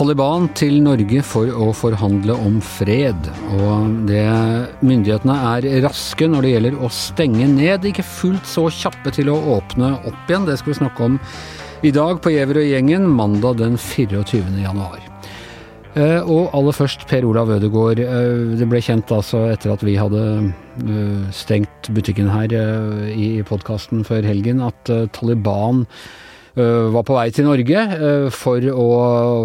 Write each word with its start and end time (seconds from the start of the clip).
Taliban 0.00 0.46
til 0.56 0.78
Norge 0.80 1.20
for 1.28 1.50
å 1.52 1.74
forhandle 1.76 2.32
om 2.40 2.54
fred. 2.64 3.26
Og 3.52 3.98
det, 4.08 4.22
myndighetene 4.80 5.34
er 5.50 5.66
raske 5.84 6.24
når 6.24 6.46
det 6.46 6.52
gjelder 6.54 6.78
å 6.80 6.88
stenge 6.88 7.48
ned, 7.52 7.84
ikke 7.84 8.06
fullt 8.08 8.48
så 8.48 8.64
kjappe 8.72 9.12
til 9.12 9.28
å 9.28 9.36
åpne 9.58 9.90
opp 10.08 10.32
igjen. 10.32 10.46
Det 10.48 10.56
skal 10.56 10.72
vi 10.72 10.78
snakke 10.78 11.04
om 11.04 11.18
i 11.84 11.92
dag 11.92 12.22
på 12.24 12.32
Gjever 12.32 12.62
og 12.62 12.70
gjengen, 12.70 13.04
mandag 13.12 13.60
den 13.60 13.76
24. 13.76 14.40
januar. 14.62 15.04
Eh, 15.92 16.24
og 16.24 16.48
aller 16.56 16.78
først 16.80 17.04
Per 17.10 17.28
Olav 17.28 17.52
Ødegaard. 17.58 18.00
Eh, 18.00 18.56
det 18.56 18.70
ble 18.72 18.80
kjent 18.80 19.12
altså 19.12 19.50
etter 19.52 19.74
at 19.74 19.84
vi 19.84 19.98
hadde 20.00 20.24
eh, 20.48 21.28
stengt 21.36 21.92
butikken 21.92 22.32
her 22.32 22.56
i 23.12 23.44
podkasten 23.44 24.08
før 24.08 24.24
helgen, 24.32 24.64
at 24.64 24.96
Taliban 25.12 25.84
var 26.56 27.04
på 27.06 27.14
vei 27.14 27.28
til 27.34 27.46
Norge 27.46 27.84
for 28.34 28.64
å 28.72 28.88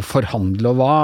forhandle. 0.06 0.72
Og 0.72 0.80
hva, 0.80 0.96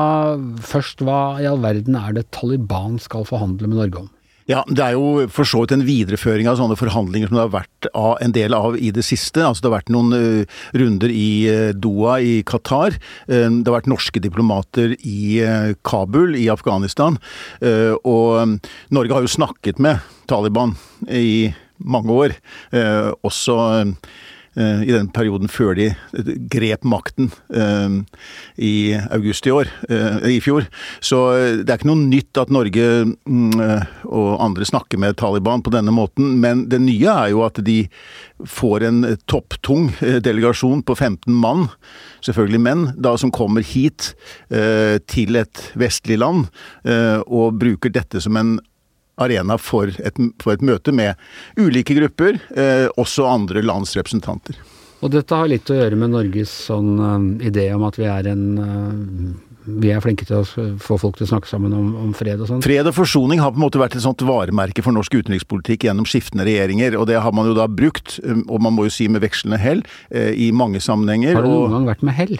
først, 0.66 1.04
hva 1.06 1.22
i 1.42 1.50
all 1.50 1.62
verden 1.64 1.98
er 2.00 2.18
det 2.18 2.30
Taliban 2.36 2.98
skal 3.02 3.28
forhandle 3.30 3.70
med 3.70 3.80
Norge 3.82 4.06
om? 4.06 4.10
Ja, 4.50 4.64
Det 4.68 4.84
er 4.84 4.96
jo 4.98 5.28
for 5.32 5.48
så 5.48 5.62
vidt 5.62 5.74
en 5.76 5.86
videreføring 5.86 6.50
av 6.50 6.58
sånne 6.60 6.76
forhandlinger 6.80 7.30
som 7.30 7.38
det 7.38 7.44
har 7.46 7.54
vært 7.54 7.88
en 8.26 8.34
del 8.36 8.56
av 8.58 8.76
i 8.76 8.90
det 8.94 9.04
siste. 9.06 9.44
Altså 9.46 9.64
Det 9.64 9.70
har 9.70 9.78
vært 9.78 9.94
noen 9.94 10.12
uh, 10.16 10.60
runder 10.76 11.14
i 11.14 11.72
Doha 11.78 12.18
i 12.20 12.34
Qatar. 12.48 12.98
Det 13.28 13.68
har 13.68 13.78
vært 13.78 13.92
norske 13.92 14.22
diplomater 14.24 14.96
i 15.08 15.40
Kabul 15.88 16.36
i 16.40 16.50
Afghanistan. 16.52 17.20
Og 17.62 18.60
Norge 18.92 19.16
har 19.16 19.26
jo 19.26 19.32
snakket 19.32 19.80
med 19.82 20.02
Taliban 20.30 20.76
i 21.08 21.52
mange 21.82 22.18
år. 22.26 22.36
Også 23.28 23.58
Eh, 23.72 23.94
i 24.60 24.92
den 24.92 25.08
perioden 25.16 25.48
før 25.52 25.78
de 25.78 25.86
eh, 25.94 26.32
grep 26.52 26.84
makten 26.84 27.30
eh, 27.56 27.94
i 28.60 28.74
august 29.14 29.48
i 29.48 29.54
år, 29.56 29.70
i 30.28 30.40
fjor. 30.44 30.66
Så 31.04 31.20
det 31.62 31.70
er 31.70 31.80
ikke 31.80 31.90
noe 31.90 32.04
nytt 32.04 32.40
at 32.42 32.52
Norge 32.54 32.88
mm, 33.08 33.62
og 34.12 34.30
andre 34.44 34.68
snakker 34.68 35.00
med 35.02 35.18
Taliban 35.20 35.64
på 35.64 35.74
denne 35.74 35.94
måten, 35.96 36.36
men 36.44 36.66
det 36.72 36.82
nye 36.84 37.14
er 37.14 37.32
jo 37.32 37.46
at 37.46 37.62
de 37.64 37.86
får 38.48 38.86
en 38.88 39.02
topptung 39.30 39.90
delegasjon 40.02 40.84
på 40.86 40.96
15 40.98 41.32
mann, 41.32 41.68
selvfølgelig 42.26 42.62
menn, 42.64 42.86
da 43.00 43.16
som 43.20 43.34
kommer 43.34 43.66
hit 43.66 44.12
til 44.50 45.40
et 45.40 45.64
vestlig 45.80 46.18
land 46.22 46.48
og 47.28 47.60
bruker 47.62 47.94
dette 47.94 48.22
som 48.24 48.38
en 48.40 48.58
arena 49.24 49.58
for 49.62 49.92
et, 49.92 50.18
for 50.42 50.56
et 50.56 50.66
møte 50.66 50.94
med 50.96 51.20
ulike 51.60 51.96
grupper, 51.98 52.42
eh, 52.56 52.88
også 53.00 53.28
andre 53.30 53.64
lands 53.66 53.96
representanter. 53.98 54.58
Og 55.02 55.10
dette 55.14 55.38
har 55.38 55.50
litt 55.50 55.70
å 55.72 55.78
gjøre 55.78 55.98
med 55.98 56.14
Norges 56.14 56.52
sånn 56.68 56.92
uh, 57.02 57.16
idé 57.42 57.72
om 57.74 57.88
at 57.88 57.98
vi 57.98 58.06
er 58.06 58.28
en 58.30 58.44
uh, 58.62 59.48
vi 59.62 59.92
er 59.94 60.02
flinke 60.02 60.26
til 60.26 60.40
å 60.42 60.68
få 60.82 60.98
folk 61.02 61.18
til 61.18 61.28
å 61.28 61.32
snakke 61.36 61.50
sammen 61.50 61.74
om, 61.78 61.90
om 62.02 62.14
fred 62.18 62.42
og 62.42 62.50
sånn. 62.50 62.64
Fred 62.66 62.88
og 62.90 62.96
forsoning 62.98 63.42
har 63.42 63.54
på 63.54 63.60
en 63.62 63.66
måte 63.66 63.82
vært 63.82 63.98
et 63.98 64.06
sånt 64.06 64.24
varemerke 64.26 64.82
for 64.82 64.94
norsk 64.94 65.20
utenrikspolitikk 65.20 65.86
gjennom 65.86 66.08
skiftende 66.10 66.48
regjeringer, 66.50 66.98
og 66.98 67.06
det 67.10 67.20
har 67.22 67.36
man 67.38 67.50
jo 67.50 67.54
da 67.58 67.68
brukt, 67.70 68.18
og 68.26 68.58
man 68.58 68.74
må 68.74 68.88
jo 68.88 68.94
si 68.94 69.06
med 69.06 69.22
vekslende 69.22 69.62
hell, 69.62 69.84
i 70.10 70.50
mange 70.50 70.82
sammenhenger. 70.82 71.38
Har 71.38 71.46
det 71.46 71.54
noen 71.54 71.68
og... 71.68 71.76
gang 71.78 71.86
vært 71.92 72.06
med 72.10 72.18
hell? 72.18 72.34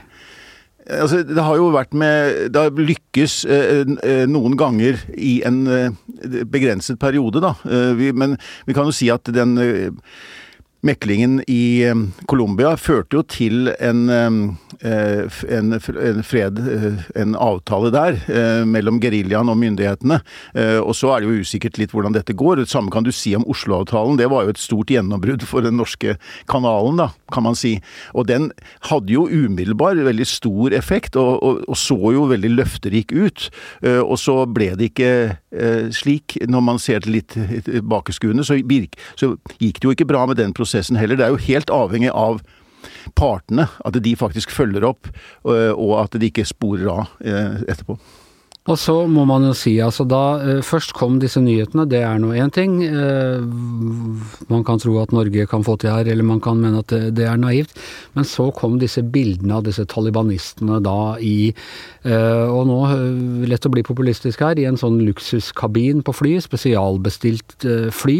Altså, 0.92 1.22
det 1.24 1.44
har 1.44 1.56
jo 1.56 1.70
vært 1.72 1.96
med 1.96 2.52
Det 2.52 2.62
har 2.62 2.84
lykkes 2.92 3.38
eh, 3.48 3.82
eh, 4.04 4.26
noen 4.30 4.58
ganger 4.60 5.00
i 5.16 5.40
en 5.48 5.64
eh, 5.72 6.44
begrenset 6.52 7.00
periode, 7.00 7.42
da. 7.44 7.56
Eh, 7.66 7.92
vi, 8.00 8.12
men 8.12 8.38
vi 8.68 8.76
kan 8.76 8.90
jo 8.90 8.96
si 8.96 9.10
at 9.14 9.32
den 9.32 9.56
eh, 9.62 9.90
Meklingen 10.82 11.44
i 11.48 11.84
eh, 11.86 11.96
Colombia 12.26 12.72
førte 12.80 13.20
jo 13.20 13.22
til 13.30 13.70
en, 13.78 14.00
eh, 14.10 15.42
en, 15.54 15.76
fred, 16.26 16.58
eh, 16.58 17.04
en 17.22 17.36
avtale 17.38 17.92
der, 17.94 18.18
mellom 18.66 18.98
geriljaen 19.02 19.52
og 19.52 19.60
myndighetene. 19.62 20.18
Og 20.82 20.94
så 20.98 21.12
er 21.14 21.22
det 21.22 21.30
jo 21.30 21.44
usikkert 21.46 21.78
litt 21.78 21.94
hvordan 21.94 22.16
dette 22.16 22.34
går. 22.38 22.62
Det 22.62 22.72
samme 22.72 22.92
kan 22.94 23.06
du 23.06 23.12
si 23.14 23.34
om 23.38 23.46
Oslo-avtalen. 23.50 24.18
Det 24.18 24.30
var 24.32 24.46
jo 24.46 24.54
et 24.54 24.62
stort 24.62 24.92
gjennombrudd 24.92 25.46
for 25.48 25.66
den 25.66 25.78
norske 25.78 26.16
kanalen, 26.50 26.98
da, 27.02 27.10
kan 27.34 27.46
man 27.46 27.58
si. 27.58 27.76
Og 28.18 28.28
den 28.32 28.50
hadde 28.90 29.14
jo 29.14 29.28
umiddelbar 29.30 30.00
veldig 30.02 30.28
stor 30.30 30.74
effekt, 30.78 31.20
og, 31.20 31.38
og, 31.46 31.62
og 31.68 31.78
så 31.80 32.00
jo 32.16 32.26
veldig 32.32 32.54
løfterik 32.56 33.14
ut. 33.14 33.50
Og 33.86 34.18
så 34.22 34.38
ble 34.50 34.72
det 34.80 34.92
ikke 34.92 35.12
slik, 35.94 36.40
når 36.50 36.66
man 36.66 36.82
ser 36.82 37.04
det 37.04 37.14
litt 37.14 37.38
tilbakeskuende, 37.68 38.46
så, 38.48 38.58
så 39.20 39.34
gikk 39.60 39.82
det 39.82 39.90
jo 39.90 39.96
ikke 39.98 40.10
bra 40.10 40.26
med 40.30 40.40
den 40.42 40.56
prosessen 40.56 40.71
prosessen 40.72 41.00
heller. 41.00 41.20
Det 41.20 41.28
er 41.28 41.36
jo 41.36 41.46
helt 41.50 41.70
avhengig 41.70 42.12
av 42.14 42.42
partene, 43.16 43.68
at 43.86 44.00
de 44.02 44.16
faktisk 44.16 44.52
følger 44.52 44.86
opp, 44.88 45.12
øh, 45.46 45.74
og 45.76 46.00
at 46.06 46.18
de 46.20 46.32
ikke 46.32 46.48
sporer 46.48 46.90
av 46.90 47.08
øh, 47.22 47.62
etterpå. 47.68 48.00
Og 48.70 48.78
så 48.78 48.94
må 49.10 49.24
man 49.26 49.42
jo 49.48 49.56
si, 49.58 49.72
altså 49.82 50.04
da 50.06 50.22
eh, 50.38 50.60
først 50.62 50.94
kom 50.94 51.16
disse 51.22 51.42
nyhetene, 51.42 51.88
det 51.90 52.04
er 52.06 52.20
nå 52.22 52.30
én 52.38 52.52
ting. 52.54 52.76
Eh, 52.86 53.42
man 54.54 54.62
kan 54.68 54.78
tro 54.78 55.00
at 55.02 55.14
Norge 55.16 55.48
kan 55.50 55.66
få 55.66 55.80
til 55.82 55.90
her, 55.90 56.06
eller 56.06 56.28
man 56.28 56.42
kan 56.46 56.62
mene 56.62 56.84
at 56.84 56.94
det, 56.94 57.26
er 57.26 57.42
naivt. 57.42 57.74
Men 58.14 58.28
så 58.30 58.52
kom 58.54 58.78
disse 58.78 59.02
bildene 59.02 59.58
av 59.58 59.66
disse 59.66 59.88
talibanistene 59.90 60.78
da 60.86 61.16
i 61.18 61.50
eh, 61.50 62.46
Og 62.52 62.68
nå, 62.70 62.78
lett 63.50 63.66
å 63.66 63.74
bli 63.74 63.82
populistisk 63.88 64.46
her, 64.46 64.62
i 64.62 64.70
en 64.70 64.78
sånn 64.78 65.02
luksuskabin 65.08 66.06
på 66.06 66.14
fly, 66.22 66.38
spesialbestilt 66.46 67.66
fly. 67.98 68.20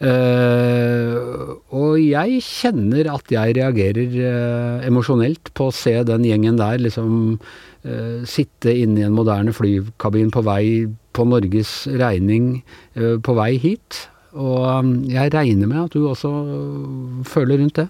Uh, 0.00 1.60
og 1.76 1.98
jeg 2.00 2.38
kjenner 2.40 3.10
at 3.12 3.32
jeg 3.34 3.56
reagerer 3.58 4.14
uh, 4.16 4.86
emosjonelt 4.88 5.50
på 5.52 5.66
å 5.68 5.74
se 5.76 5.92
den 6.08 6.24
gjengen 6.24 6.56
der 6.56 6.80
liksom 6.80 7.36
uh, 7.36 8.22
sitte 8.24 8.72
inne 8.72 9.02
i 9.02 9.04
en 9.04 9.16
moderne 9.16 9.52
flykabin 9.52 10.32
på 10.32 10.44
vei 10.46 10.64
på 11.12 11.26
Norges 11.26 11.84
regning 12.00 12.62
på 12.94 13.32
vei 13.34 13.56
hit. 13.58 14.04
Og 14.38 14.62
um, 14.62 14.92
jeg 15.10 15.32
regner 15.34 15.66
med 15.66 15.82
at 15.82 15.96
du 15.96 16.06
også 16.06 16.30
føler 17.26 17.58
rundt 17.58 17.80
det? 17.82 17.88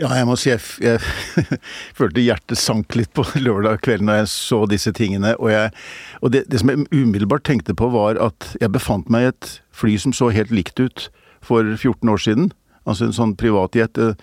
Ja, 0.00 0.10
jeg 0.16 0.26
må 0.28 0.36
si 0.40 0.50
jeg, 0.50 0.62
jeg 0.82 1.00
følte 1.98 2.24
hjertet 2.24 2.60
sank 2.60 2.96
litt 2.98 3.12
på 3.16 3.26
lørdag 3.46 3.82
kveld 3.84 4.06
når 4.08 4.22
jeg 4.22 4.32
så 4.34 4.62
disse 4.70 4.94
tingene. 4.96 5.34
Og, 5.38 5.52
jeg, 5.52 5.72
og 6.20 6.34
det, 6.34 6.46
det, 6.52 6.62
som 6.62 6.72
jeg 6.72 6.86
umiddelbart 6.92 7.46
tenkte 7.48 7.76
på, 7.78 7.90
var 7.92 8.20
at 8.22 8.54
jeg 8.60 8.72
befant 8.72 9.12
meg 9.12 9.26
i 9.26 9.30
et 9.34 9.52
fly 9.76 9.98
som 10.00 10.16
så 10.16 10.32
helt 10.34 10.52
likt 10.54 10.80
ut 10.80 11.08
for 11.42 11.66
14 11.76 12.12
år 12.12 12.20
siden. 12.22 12.52
Altså 12.88 13.06
en 13.06 13.14
sånn 13.14 13.36
privatjet. 13.38 13.98
Eh, 14.00 14.18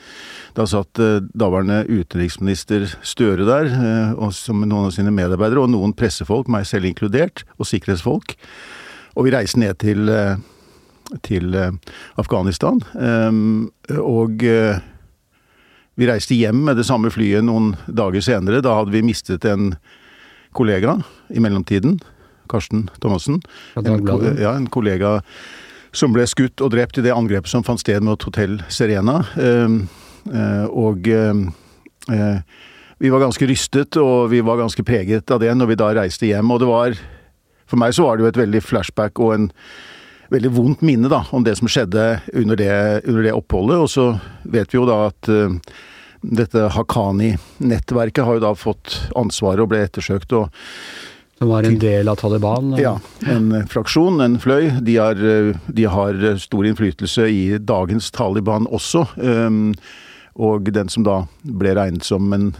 da 0.57 0.65
satt 0.67 0.99
eh, 0.99 1.21
daværende 1.31 1.85
utenriksminister 1.87 2.89
Støre 3.07 3.47
der, 3.47 3.71
eh, 3.71 4.13
og 4.19 4.33
som 4.35 4.65
noen 4.65 4.89
av 4.89 4.95
sine 4.95 5.13
medarbeidere, 5.15 5.63
og 5.63 5.71
noen 5.71 5.95
pressefolk, 5.95 6.51
meg 6.51 6.67
selv 6.67 6.89
inkludert, 6.89 7.45
og 7.57 7.69
sikkerhetsfolk. 7.69 8.35
Og 9.15 9.27
vi 9.27 9.33
reiste 9.33 9.59
ned 9.59 9.79
til, 9.81 10.11
til 11.25 11.55
Afghanistan. 12.21 12.77
Og 13.99 14.45
vi 15.99 16.07
reiste 16.07 16.37
hjem 16.37 16.61
med 16.69 16.79
det 16.79 16.87
samme 16.87 17.11
flyet 17.11 17.43
noen 17.43 17.73
dager 17.85 18.23
senere. 18.23 18.63
Da 18.63 18.77
hadde 18.77 18.93
vi 18.93 19.03
mistet 19.03 19.43
en 19.49 19.73
kollega 20.55 20.95
i 21.27 21.43
mellomtiden. 21.43 21.97
Karsten 22.49 22.87
Thomassen. 23.03 23.41
En, 23.77 24.07
ja, 24.39 24.55
en 24.55 24.69
kollega 24.71 25.19
som 25.91 26.13
ble 26.15 26.25
skutt 26.29 26.63
og 26.63 26.71
drept 26.73 27.01
i 27.01 27.03
det 27.05 27.13
angrepet 27.13 27.51
som 27.51 27.65
fant 27.65 27.81
sted 27.81 28.01
mot 28.05 28.21
Hotell 28.25 28.57
Serena. 28.71 29.19
Ehm, 29.41 29.83
eh, 30.31 30.65
og 30.69 31.09
eh, 31.11 32.41
vi 32.99 33.11
var 33.11 33.25
ganske 33.25 33.51
rystet, 33.51 33.99
og 33.99 34.31
vi 34.33 34.41
var 34.45 34.61
ganske 34.61 34.83
preget 34.87 35.29
av 35.31 35.43
det 35.43 35.51
når 35.55 35.73
vi 35.73 35.79
da 35.83 35.93
reiste 35.99 36.31
hjem. 36.31 36.51
Og 36.51 36.63
det 36.63 36.71
var 36.71 36.99
For 37.69 37.77
meg 37.77 37.93
så 37.93 38.01
var 38.01 38.17
det 38.17 38.23
jo 38.23 38.29
et 38.31 38.37
veldig 38.39 38.59
flashback 38.65 39.19
og 39.21 39.33
en 39.35 39.43
veldig 40.33 40.49
vondt 40.55 40.79
minne 40.81 41.09
da, 41.11 41.19
om 41.29 41.43
det 41.45 41.53
som 41.59 41.69
skjedde 41.69 42.05
under 42.33 42.57
det, 42.57 42.71
under 43.05 43.21
det 43.27 43.33
oppholdet. 43.37 43.77
Og 43.77 43.91
så 43.93 44.05
vet 44.41 44.73
vi 44.73 44.79
jo 44.79 44.87
da 44.89 44.95
at 45.11 45.29
uh, 45.29 45.53
dette 46.21 46.69
Haqqani-nettverket 46.75 48.25
har 48.25 48.37
jo 48.37 48.43
da 48.43 48.55
fått 48.57 48.97
ansvaret 49.19 49.63
og 49.63 49.71
ble 49.71 49.83
ettersøkt. 49.85 50.33
og 50.33 50.49
som 51.39 51.47
var 51.53 51.63
en 51.63 51.77
del 51.79 52.09
av 52.11 52.17
Taliban? 52.19 52.73
Ja, 52.75 52.97
en 53.23 53.53
fraksjon, 53.71 54.19
en 54.19 54.35
fløy. 54.43 54.73
De 54.83 54.97
har, 54.97 55.15
eh, 55.15 55.55
de 55.71 55.83
har 55.87 56.37
stor 56.37 56.65
innflytelse 56.67 57.29
i 57.31 57.57
dagens 57.57 58.11
Taliban 58.11 58.67
også. 58.67 59.07
Um, 59.15 59.73
og 60.35 60.67
den 60.73 60.89
som 60.89 61.03
da 61.03 61.21
ble 61.43 61.75
regnet 61.75 62.03
som 62.03 62.33
en 62.33 62.55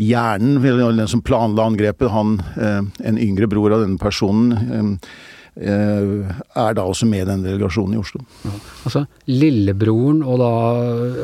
hjernen, 0.00 0.62
den 0.96 1.08
som 1.08 1.20
planla 1.20 1.68
angrepet, 1.68 2.08
han, 2.08 2.40
eh, 2.56 2.80
en 3.04 3.18
yngre 3.18 3.46
bror 3.46 3.72
av 3.72 3.84
denne 3.84 3.98
personen, 3.98 4.72
um, 4.72 4.98
Eh, 4.98 5.39
er 5.60 6.76
da 6.76 6.84
også 6.86 7.06
med 7.08 7.24
i 7.24 7.28
den 7.28 7.42
delegasjonen 7.44 7.96
i 7.96 8.00
Oslo. 8.00 8.22
Ja. 8.46 8.52
Altså 8.88 9.04
lillebroren 9.28 10.22
og 10.24 10.40
da 10.40 10.50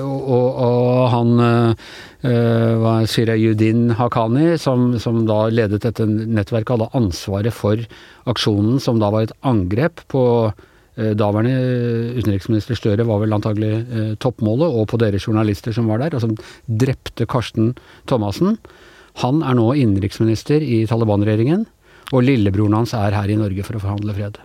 og, 0.02 0.28
og, 0.36 0.60
og 0.66 1.08
han 1.14 1.32
uh, 1.40 2.82
var 2.82 3.08
Sirayudin 3.10 3.90
Haqqani, 3.96 4.56
som, 4.60 4.94
som, 5.02 5.24
da 5.28 5.46
ledet 5.52 5.84
dette 5.86 6.06
nettverket, 6.06 6.74
hadde 6.74 6.92
ansvaret 6.98 7.54
for 7.54 7.80
aksjonen, 8.26 8.80
som 8.82 9.00
da 9.00 9.10
var 9.14 9.26
et 9.26 9.34
angrep 9.46 10.02
på 10.10 10.24
øh, 10.50 11.12
daværende 11.14 12.16
utenriksminister 12.18 12.74
Støre, 12.78 13.06
var 13.06 13.22
vel 13.22 13.36
antagelig 13.36 13.70
øh, 13.86 14.10
toppmålet, 14.18 14.66
og 14.66 14.88
på 14.90 14.98
dere 14.98 15.20
journalister 15.22 15.76
som 15.76 15.86
var 15.92 16.02
der, 16.02 16.16
og 16.16 16.24
som 16.24 16.34
drepte 16.66 17.28
Karsten 17.30 17.76
Thomassen. 18.10 18.58
Han 19.22 19.44
er 19.46 19.56
nå 19.56 19.70
innenriksminister 19.78 20.60
i 20.60 20.82
Taliban-regjeringen, 20.90 21.64
og 22.12 22.22
lillebroren 22.24 22.76
hans 22.78 22.94
er 22.96 23.16
her 23.16 23.30
i 23.32 23.38
Norge 23.38 23.64
for 23.66 23.78
å 23.78 23.82
forhandle 23.82 24.14
fred. 24.16 24.38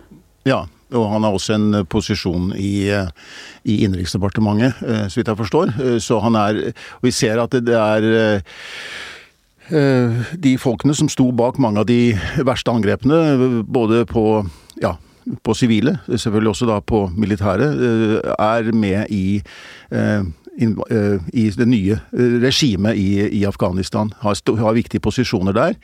Ja, 0.48 0.64
og 0.92 1.06
han 1.12 1.24
har 1.24 1.36
også 1.36 1.56
en 1.56 1.86
posisjon 1.90 2.50
i, 2.58 2.90
i 2.90 3.76
Innenriksdepartementet, 3.86 4.82
så 4.82 5.20
vidt 5.20 5.30
jeg 5.30 5.40
forstår. 5.40 5.72
Så 6.04 6.18
han 6.24 6.36
er 6.36 6.60
Og 6.72 7.06
vi 7.06 7.14
ser 7.16 7.40
at 7.40 7.54
det 7.54 7.78
er 7.78 8.10
de 10.42 10.56
folkene 10.60 10.96
som 10.98 11.08
sto 11.08 11.30
bak 11.32 11.62
mange 11.62 11.80
av 11.80 11.88
de 11.88 12.12
verste 12.44 12.74
angrepene, 12.74 13.64
både 13.64 14.04
på 14.10 14.26
ja, 14.82 14.98
på 15.46 15.54
sivile, 15.56 16.00
selvfølgelig 16.10 16.50
også 16.50 16.68
da 16.68 16.82
på 16.82 17.06
militære, 17.16 17.70
er 18.36 18.72
med 18.74 19.12
i 19.14 19.42
i 20.62 21.46
det 21.56 21.68
nye 21.68 21.96
regimet 22.12 22.98
i, 23.00 23.40
i 23.40 23.46
Afghanistan. 23.48 24.12
Har, 24.20 24.36
har, 24.60 24.74
viktige 24.76 25.00
posisjoner 25.00 25.56
der. 25.56 25.78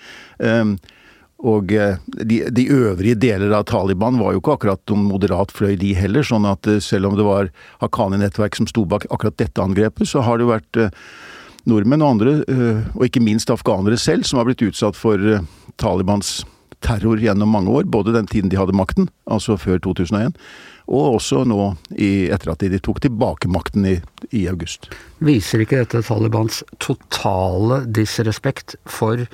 Og 1.46 1.70
de, 1.70 2.38
de, 2.50 2.64
øvrige 2.74 3.20
deler 3.22 3.52
av 3.54 3.68
Taliban 3.70 4.18
var 4.18 4.34
jo 4.34 4.42
ikke 4.42 4.56
akkurat 4.58 4.82
noen 4.90 5.06
moderat 5.12 5.52
fløy, 5.54 5.76
de 5.78 5.92
heller. 5.94 6.26
sånn 6.26 6.48
at 6.50 6.66
selv 6.82 7.12
om 7.12 7.18
det 7.18 7.28
var 7.28 7.52
Haqqani-nettverk 7.84 8.58
som 8.58 8.70
sto 8.70 8.88
bak 8.90 9.06
akkurat 9.12 9.38
dette 9.38 9.62
angrepet, 9.62 10.10
så 10.10 10.26
har 10.26 10.38
det 10.38 10.48
jo 10.48 10.54
vært 10.56 10.82
nordmenn 11.70 12.02
og 12.02 12.16
andre, 12.16 12.34
og 12.96 13.06
ikke 13.06 13.22
minst 13.22 13.54
afghanere 13.54 14.00
selv, 14.02 14.26
som 14.26 14.42
har 14.42 14.50
blitt 14.50 14.66
utsatt 14.66 14.98
for 14.98 15.22
Talibans 15.78 16.40
terror 16.80 17.20
gjennom 17.20 17.50
mange 17.50 17.72
år. 17.72 17.84
Både 17.84 18.14
den 18.16 18.28
tiden 18.28 18.50
de 18.50 18.60
hadde 18.60 18.76
makten, 18.76 19.10
altså 19.26 19.58
før 19.60 19.82
2001, 19.84 20.38
og 20.88 21.18
også 21.18 21.44
nå 21.48 21.74
i, 21.98 22.30
etter 22.32 22.54
at 22.54 22.64
de 22.64 22.82
tok 22.84 23.02
tilbake 23.04 23.50
makten 23.52 23.88
i, 23.90 23.96
i 24.32 24.48
august. 24.52 24.90
Viser 25.24 25.64
ikke 25.64 25.82
dette 25.84 26.04
Talibans 26.08 26.64
totale 26.84 27.84
disrespekt 27.86 28.78
for 28.88 29.26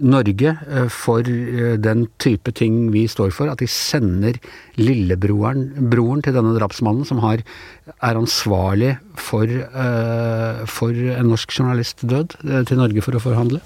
Norge, 0.00 0.56
eh, 0.68 0.88
for 0.88 1.20
eh, 1.20 1.76
den 1.76 2.06
type 2.18 2.52
ting 2.56 2.90
vi 2.94 3.04
står 3.10 3.30
for, 3.34 3.50
at 3.52 3.60
de 3.60 3.68
sender 3.68 4.38
lillebroren 4.80 5.90
broren 5.92 6.22
til 6.24 6.34
denne 6.34 6.54
drapsmannen, 6.56 7.04
som 7.04 7.20
har, 7.22 7.44
er 8.00 8.18
ansvarlig 8.18 8.96
for, 9.20 9.44
uh, 9.44 10.62
for 10.70 10.96
en 10.96 11.28
norsk 11.28 11.52
journalist 11.58 12.02
død, 12.08 12.38
til 12.66 12.80
Norge 12.80 13.04
for 13.04 13.18
å 13.18 13.22
forhandle? 13.22 13.60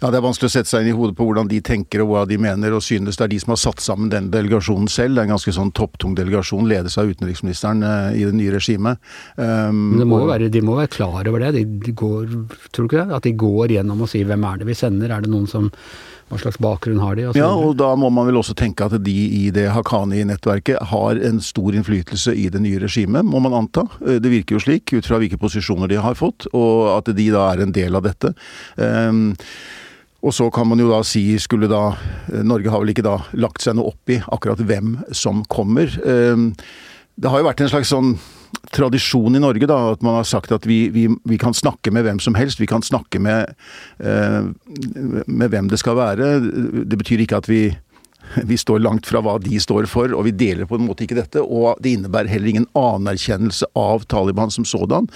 Ja, 0.00 0.10
Det 0.10 0.16
er 0.16 0.24
vanskelig 0.24 0.48
å 0.48 0.52
sette 0.54 0.70
seg 0.70 0.84
inn 0.84 0.94
i 0.94 0.96
hodet 0.96 1.16
på 1.18 1.26
hvordan 1.28 1.48
de 1.50 1.60
tenker 1.64 2.00
og 2.04 2.12
hva 2.12 2.22
de 2.28 2.38
mener 2.40 2.72
og 2.72 2.84
synes. 2.84 3.18
Det 3.20 3.26
er 3.26 3.32
de 3.34 3.40
som 3.42 3.52
har 3.52 3.60
satt 3.60 3.82
sammen 3.84 4.12
den 4.12 4.30
delegasjonen 4.32 4.88
selv. 4.88 5.16
Det 5.16 5.22
er 5.22 5.28
en 5.28 5.34
ganske 5.34 5.52
sånn 5.56 5.72
topptung 5.76 6.14
delegasjon, 6.16 6.68
ledes 6.70 6.96
av 7.00 7.10
utenriksministeren 7.10 7.84
uh, 7.84 8.12
i 8.16 8.24
det 8.24 8.32
nye 8.36 8.54
regimet. 8.54 9.02
Um, 9.36 9.98
Men 10.00 10.08
må 10.08 10.22
være, 10.24 10.48
de 10.52 10.62
må 10.64 10.78
være 10.78 10.94
klar 10.94 11.28
over 11.28 11.44
det. 11.44 11.52
De, 11.58 11.66
de 11.84 11.92
går, 11.92 12.32
tror 12.72 12.86
du 12.86 12.88
ikke 12.88 13.02
det? 13.02 13.18
At 13.18 13.28
de 13.28 13.34
går 13.44 13.76
gjennom 13.76 14.06
og 14.06 14.08
sier 14.12 14.28
hvem 14.30 14.48
er 14.48 14.62
det 14.62 14.70
vi 14.70 14.78
sender? 14.78 15.12
Er 15.12 15.26
det 15.26 15.32
noen 15.32 15.50
som 15.50 15.68
hva 16.30 16.38
slags 16.38 16.60
bakgrunn 16.62 17.00
har 17.02 17.18
de? 17.18 17.26
Og 17.26 17.36
ja, 17.36 17.50
og 17.50 17.74
da 17.80 17.90
må 17.98 18.08
man 18.14 18.28
vel 18.28 18.38
også 18.38 18.54
tenke 18.56 18.86
at 18.86 18.94
de 19.02 19.16
i 19.40 19.48
det 19.54 19.66
Haqqani-nettverket 19.74 20.78
har 20.92 21.20
en 21.26 21.42
stor 21.42 21.74
innflytelse 21.74 22.36
i 22.38 22.46
det 22.54 22.62
nye 22.62 22.80
regimet, 22.80 23.26
må 23.26 23.42
man 23.42 23.56
anta. 23.64 23.84
Eh, 24.06 24.20
det 24.22 24.32
virker 24.32 24.56
jo 24.56 24.62
slik, 24.62 24.94
ut 24.94 25.10
fra 25.10 25.18
hvilke 25.20 25.40
posisjoner 25.42 25.90
de 25.90 25.98
har 26.00 26.16
fått, 26.18 26.46
og 26.54 26.94
at 26.94 27.10
de 27.18 27.28
da 27.34 27.50
er 27.50 27.66
en 27.66 27.74
del 27.74 27.98
av 27.98 28.06
dette. 28.06 28.32
Um, 28.78 29.34
og 30.20 30.34
så 30.36 30.50
kan 30.52 30.68
man 30.68 30.80
jo 30.82 30.90
da 30.90 31.00
si, 31.06 31.24
skulle 31.40 31.70
da 31.70 31.94
eh, 32.32 32.42
Norge 32.44 32.72
har 32.72 32.82
vel 32.82 32.92
ikke 32.92 33.06
da 33.06 33.16
lagt 33.40 33.64
seg 33.64 33.78
noe 33.78 33.94
opp 33.94 34.12
i 34.12 34.20
akkurat 34.20 34.60
hvem 34.60 34.98
som 35.16 35.44
kommer. 35.48 35.92
Ehm, 36.04 36.52
det 37.20 37.32
har 37.32 37.40
jo 37.40 37.48
vært 37.48 37.64
en 37.64 37.72
slags 37.72 37.92
sånn 37.92 38.14
tradisjon 38.74 39.36
i 39.36 39.42
Norge 39.42 39.68
da, 39.70 39.78
at 39.94 40.02
man 40.04 40.18
har 40.18 40.26
sagt 40.28 40.52
at 40.52 40.66
vi, 40.68 40.88
vi, 40.92 41.06
vi 41.28 41.38
kan 41.40 41.54
snakke 41.56 41.92
med 41.94 42.04
hvem 42.04 42.20
som 42.22 42.36
helst. 42.36 42.60
Vi 42.60 42.68
kan 42.68 42.84
snakke 42.84 43.20
med, 43.22 43.54
eh, 44.04 44.42
med 45.26 45.52
hvem 45.52 45.70
det 45.70 45.80
skal 45.80 45.96
være. 46.00 46.32
Det 46.84 46.98
betyr 47.00 47.24
ikke 47.24 47.40
at 47.40 47.48
vi 47.50 47.62
vi 48.46 48.54
står 48.60 48.78
langt 48.84 49.08
fra 49.10 49.18
hva 49.24 49.38
de 49.42 49.58
står 49.58 49.88
for, 49.90 50.12
og 50.14 50.26
vi 50.28 50.34
deler 50.36 50.68
på 50.68 50.76
en 50.78 50.84
måte 50.86 51.02
ikke 51.02 51.18
dette. 51.18 51.42
Og 51.42 51.80
det 51.82 51.96
innebærer 51.96 52.30
heller 52.30 52.52
ingen 52.52 52.68
anerkjennelse 52.78 53.66
av 53.78 54.04
Taliban 54.12 54.52
som 54.54 54.66
sådan. 54.68 55.08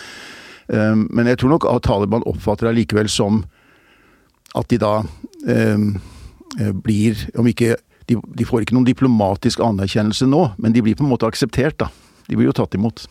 Ehm, 0.73 1.07
men 1.15 1.29
jeg 1.31 1.39
tror 1.39 1.55
nok 1.55 1.69
at 1.71 1.85
Taliban 1.87 2.27
oppfatter 2.27 2.71
det 2.71 2.79
likevel 2.81 3.11
som 3.13 3.45
at 4.55 4.71
de 4.71 4.79
da 4.81 4.95
eh, 5.49 5.89
eh, 6.61 6.73
blir 6.73 7.27
Om 7.39 7.51
ikke 7.51 7.75
de, 8.09 8.19
de, 8.21 8.45
får 8.45 8.65
ikke 8.65 8.77
noen 8.77 8.89
diplomatisk 8.89 9.63
anerkjennelse 9.65 10.29
nå, 10.29 10.47
men 10.61 10.75
de 10.75 10.83
blir 10.85 10.97
på 10.99 11.07
en 11.07 11.13
måte 11.15 11.25
akseptert, 11.25 11.79
da. 11.81 11.89
De 12.29 12.37
blir 12.37 12.51
jo 12.51 12.57
tatt 12.57 12.77
imot. 12.77 13.07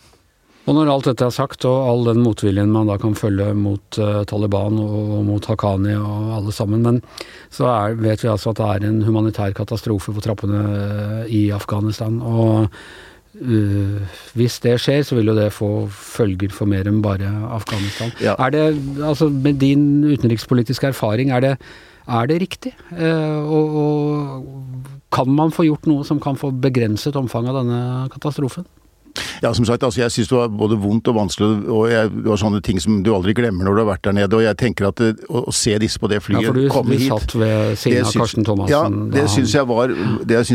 Og 0.64 0.78
når 0.78 0.92
alt 0.94 1.08
dette 1.10 1.26
er 1.26 1.34
sagt, 1.34 1.66
og 1.66 1.88
all 1.90 2.06
den 2.08 2.22
motviljen 2.24 2.70
man 2.72 2.88
da 2.88 3.00
kan 3.02 3.18
følge 3.18 3.50
mot 3.58 3.98
uh, 3.98 4.22
Taliban 4.30 4.78
og 4.80 5.24
mot 5.26 5.48
Haqqani 5.50 5.96
og 5.98 6.30
alle 6.38 6.54
sammen, 6.56 6.86
men 6.86 7.02
så 7.52 7.68
er, 7.72 7.98
vet 8.00 8.22
vi 8.22 8.30
altså 8.32 8.54
at 8.54 8.62
det 8.62 8.70
er 8.70 8.86
en 8.92 9.02
humanitær 9.04 9.58
katastrofe 9.58 10.14
på 10.14 10.24
trappene 10.24 11.26
i 11.26 11.48
Afghanistan. 11.58 12.22
Og 12.22 12.70
hvis 13.34 14.60
det 14.62 14.76
skjer, 14.82 15.02
så 15.02 15.18
vil 15.18 15.32
jo 15.32 15.38
det 15.38 15.48
få 15.56 15.70
følger 15.90 16.54
for 16.54 16.70
mer 16.70 16.88
enn 16.90 17.02
bare 17.02 17.30
Afghanistan. 17.56 18.14
Ja. 18.22 18.36
Er 18.38 18.54
det, 18.54 18.66
altså 19.02 19.30
Med 19.30 19.60
din 19.62 20.04
utenrikspolitiske 20.04 20.88
erfaring, 20.88 21.32
er 21.32 21.40
det, 21.40 21.58
er 22.08 22.30
det 22.30 22.42
riktig? 22.42 22.74
Uh, 22.92 23.42
og, 23.42 23.76
og, 23.84 24.54
kan 25.14 25.30
man 25.30 25.52
få 25.54 25.68
gjort 25.68 25.86
noe 25.86 26.06
som 26.06 26.20
kan 26.22 26.38
få 26.38 26.50
begrenset 26.50 27.16
omfanget 27.16 27.54
av 27.54 27.60
denne 27.62 28.08
katastrofen? 28.14 28.66
Ja, 29.42 29.54
som 29.54 29.66
sagt, 29.66 29.84
altså, 29.84 30.02
jeg 30.02 30.12
syns 30.12 30.30
det 30.32 30.38
var 30.38 30.48
både 30.48 30.78
vondt 30.82 31.08
og 31.12 31.18
vanskelig, 31.18 31.70
og 31.70 31.90
jeg, 31.92 32.10
det 32.16 32.30
var 32.30 32.40
sånne 32.42 32.62
ting 32.66 32.80
som 32.82 33.02
du 33.06 33.12
aldri 33.14 33.36
glemmer 33.38 33.68
når 33.68 33.76
du 33.76 33.82
har 33.84 33.90
vært 33.92 34.06
der 34.08 34.16
nede. 34.18 34.38
Og 34.38 34.46
jeg 34.46 34.58
tenker 34.60 34.90
at 34.90 35.02
å, 35.04 35.44
å, 35.44 35.54
se 35.54 35.76
disse 35.82 36.02
på 36.02 36.10
det 36.12 36.22
flyet 36.26 36.48
ja, 36.48 36.54
du, 36.56 36.64
du 36.66 37.00
satt 37.06 37.36
ved 37.38 37.76
siden 37.80 38.08
av 38.08 38.14
Karsten 38.24 38.48
Thomassen? 38.48 38.74
Ja, 38.74 38.84
det 39.14 39.26
syns 39.30 39.54
jeg, 39.54 39.68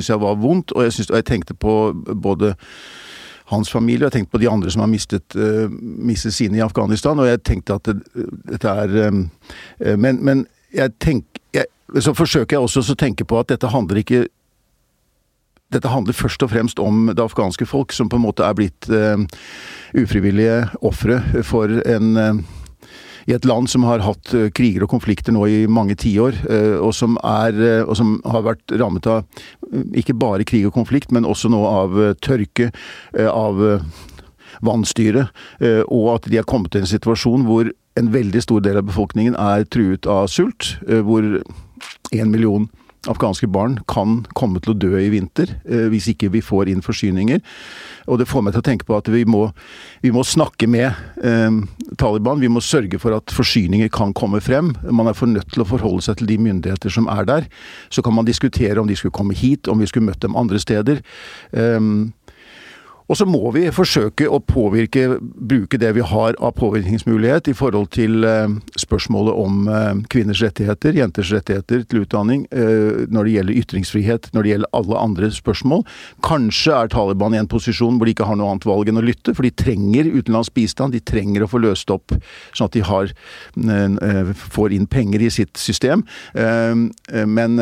jeg, 0.08 0.22
var 0.24 0.40
vondt, 0.42 0.74
og 0.74 0.86
jeg, 0.86 0.96
synes, 0.96 1.10
og 1.12 1.20
jeg 1.20 1.28
tenkte 1.30 1.58
på 1.58 1.74
både 2.28 2.54
hans 3.52 3.70
familie, 3.72 4.04
og 4.04 4.10
jeg 4.10 4.18
tenkte 4.18 4.34
på 4.36 4.42
de 4.42 4.50
andre 4.50 4.72
som 4.72 4.84
har 4.84 4.90
mistet, 4.92 5.38
uh, 5.38 5.68
mistet 6.10 6.36
sine 6.36 6.58
i 6.58 6.64
Afghanistan, 6.64 7.18
og 7.18 7.28
jeg 7.30 7.42
tenkte 7.46 7.78
at 7.78 7.88
det, 7.88 8.26
dette 8.50 8.74
er 8.84 8.96
um, 9.08 9.26
men, 9.96 10.24
men, 10.24 10.46
jeg 10.74 10.92
tenker 11.00 11.40
jeg, 11.54 11.64
Så 12.04 12.12
forsøker 12.12 12.58
jeg 12.58 12.60
også 12.60 12.82
å 12.92 12.96
tenke 13.00 13.24
på 13.24 13.38
at 13.40 13.48
dette 13.48 13.70
handler 13.72 14.02
ikke 14.02 14.26
dette 15.74 15.90
handler 15.92 16.16
først 16.16 16.42
og 16.44 16.52
fremst 16.52 16.80
om 16.80 17.10
det 17.12 17.22
afghanske 17.22 17.66
folk, 17.68 17.92
som 17.92 18.08
på 18.08 18.18
en 18.18 18.24
måte 18.24 18.46
er 18.46 18.56
blitt 18.56 18.88
uh, 18.88 19.20
ufrivillige 19.98 20.62
ofre 20.84 21.20
for 21.46 21.72
en 21.84 22.16
uh, 22.16 22.40
i 23.28 23.34
et 23.36 23.44
land 23.44 23.68
som 23.68 23.84
har 23.84 24.00
hatt 24.00 24.32
uh, 24.32 24.46
kriger 24.56 24.86
og 24.86 24.92
konflikter 24.94 25.34
nå 25.36 25.44
i 25.52 25.58
mange 25.68 25.98
tiår, 26.00 26.38
og, 26.80 26.92
som 26.96 27.18
og 27.20 27.94
som 27.98 28.14
har 28.24 28.46
vært 28.46 28.72
rammet 28.80 29.08
av 29.10 29.42
ikke 29.92 30.16
bare 30.16 30.46
krig 30.48 30.64
og 30.64 30.72
konflikt, 30.78 31.12
men 31.12 31.28
også 31.28 31.50
nå 31.52 31.60
av 31.68 31.98
tørke, 32.24 32.70
av 33.12 33.60
vannstyre, 34.64 35.26
og 35.92 36.06
at 36.14 36.30
de 36.30 36.38
har 36.40 36.48
kommet 36.48 36.72
til 36.72 36.86
en 36.86 36.88
situasjon 36.88 37.44
hvor 37.44 37.68
en 38.00 38.08
veldig 38.14 38.40
stor 38.42 38.64
del 38.64 38.80
av 38.80 38.88
befolkningen 38.88 39.36
er 39.36 39.68
truet 39.68 40.08
av 40.08 40.30
sult, 40.32 40.78
hvor 40.88 41.28
én 42.16 42.32
million 42.32 42.70
afghanske 43.06 43.46
barn 43.46 43.78
kan 43.90 44.22
komme 44.38 44.60
til 44.62 44.74
å 44.74 44.78
dø 44.78 44.90
i 44.98 45.10
vinter 45.12 45.52
eh, 45.68 45.86
hvis 45.92 46.08
ikke 46.12 46.32
vi 46.34 46.42
får 46.44 46.72
inn 46.72 46.82
forsyninger. 46.84 47.42
Og 48.10 48.18
det 48.20 48.28
får 48.28 48.44
meg 48.44 48.56
til 48.56 48.62
å 48.62 48.66
tenke 48.66 48.88
på 48.88 48.96
at 48.98 49.10
vi 49.12 49.22
må, 49.28 49.44
vi 50.02 50.10
må 50.14 50.24
snakke 50.26 50.66
med 50.70 50.90
eh, 51.22 51.60
Taliban. 52.00 52.42
Vi 52.42 52.50
må 52.52 52.62
sørge 52.64 53.00
for 53.02 53.14
at 53.16 53.34
forsyninger 53.34 53.92
kan 53.94 54.14
komme 54.16 54.42
frem. 54.44 54.74
Man 54.90 55.10
er 55.10 55.16
for 55.18 55.30
nødt 55.30 55.52
til 55.54 55.64
å 55.64 55.68
forholde 55.68 56.04
seg 56.08 56.20
til 56.20 56.32
de 56.32 56.40
myndigheter 56.48 56.92
som 56.92 57.08
er 57.12 57.28
der. 57.28 57.48
Så 57.94 58.02
kan 58.04 58.16
man 58.16 58.28
diskutere 58.28 58.80
om 58.80 58.90
de 58.90 58.98
skulle 58.98 59.14
komme 59.14 59.36
hit, 59.36 59.70
om 59.70 59.78
vi 59.78 59.88
skulle 59.90 60.10
møtt 60.10 60.24
dem 60.24 60.38
andre 60.38 60.60
steder. 60.62 61.04
Eh, 61.52 61.78
og 63.08 63.16
så 63.16 63.24
må 63.24 63.48
vi 63.54 63.64
forsøke 63.72 64.26
å 64.28 64.38
påvirke, 64.44 65.16
bruke 65.20 65.80
det 65.80 65.94
vi 65.96 66.04
har 66.04 66.36
av 66.44 66.52
påvirkningsmulighet 66.58 67.48
i 67.48 67.54
forhold 67.56 67.88
til 67.96 68.26
eh, 68.28 68.52
spørsmålet 68.76 69.38
om 69.44 69.70
eh, 69.72 70.02
kvinners 70.12 70.42
rettigheter, 70.44 70.98
jenters 71.00 71.32
rettigheter 71.32 71.86
til 71.88 72.04
utdanning, 72.04 72.44
eh, 72.52 73.08
når 73.08 73.24
det 73.24 73.34
gjelder 73.38 73.60
ytringsfrihet, 73.62 74.30
når 74.36 74.44
det 74.44 74.52
gjelder 74.52 74.72
alle 74.76 75.00
andre 75.00 75.32
spørsmål. 75.32 75.86
Kanskje 76.28 76.76
er 76.76 76.92
Taliban 76.92 77.36
i 77.36 77.40
en 77.40 77.50
posisjon 77.50 77.96
hvor 77.96 78.08
de 78.08 78.16
ikke 78.16 78.28
har 78.28 78.36
noe 78.36 78.52
annet 78.52 78.68
valg 78.68 78.92
enn 78.92 79.00
å 79.00 79.06
lytte, 79.08 79.32
for 79.32 79.48
de 79.48 79.54
trenger 79.56 80.12
utenlandsk 80.12 80.58
bistand, 80.60 80.92
de 80.92 81.00
trenger 81.00 81.46
å 81.46 81.50
få 81.50 81.64
løst 81.64 81.88
opp 81.94 82.12
sånn 82.12 82.68
at 82.68 82.76
de 82.76 82.84
har, 82.84 83.12
får 84.52 84.74
inn 84.76 84.88
penger 84.90 85.24
i 85.24 85.30
sitt 85.32 85.56
system. 85.60 86.04
Men 86.34 87.60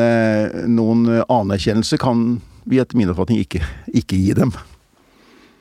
noen 0.71 1.03
anerkjennelse 1.23 1.99
kan 2.01 2.41
vi 2.67 2.81
etter 2.83 2.99
min 2.99 3.13
oppfatning 3.13 3.45
ikke, 3.45 3.63
ikke 3.95 4.19
gi 4.19 4.35
dem. 4.37 4.55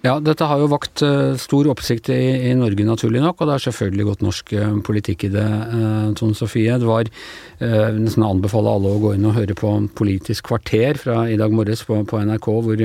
Ja, 0.06 0.16
dette 0.22 0.46
har 0.46 0.60
jo 0.60 0.68
vakt 0.70 1.02
uh, 1.02 1.34
stor 1.40 1.66
oppsikt 1.72 2.10
i, 2.14 2.20
i, 2.50 2.52
Norge, 2.58 2.84
naturlig 2.86 3.22
nok, 3.24 3.40
og 3.40 3.48
det 3.48 3.54
har 3.56 3.64
selvfølgelig 3.64 4.06
gått 4.06 4.22
norsk 4.22 4.52
uh, 4.54 4.76
politikk 4.86 5.24
i 5.26 5.30
det, 5.34 5.46
uh, 5.46 6.12
Tone 6.18 6.36
Sofie. 6.38 6.76
Det 6.78 6.86
var 6.86 7.10
nesten 7.56 8.20
å 8.20 8.34
anbefale 8.34 8.74
alle 8.76 8.90
å 8.92 9.00
gå 9.00 9.14
inn 9.16 9.24
og 9.24 9.38
høre 9.38 9.54
på 9.56 9.70
Politisk 9.96 10.50
kvarter 10.50 10.98
fra 11.00 11.22
i 11.32 11.38
dag 11.40 11.54
morges 11.56 11.80
på, 11.88 11.96
på 12.04 12.20
NRK, 12.28 12.50
hvor 12.66 12.82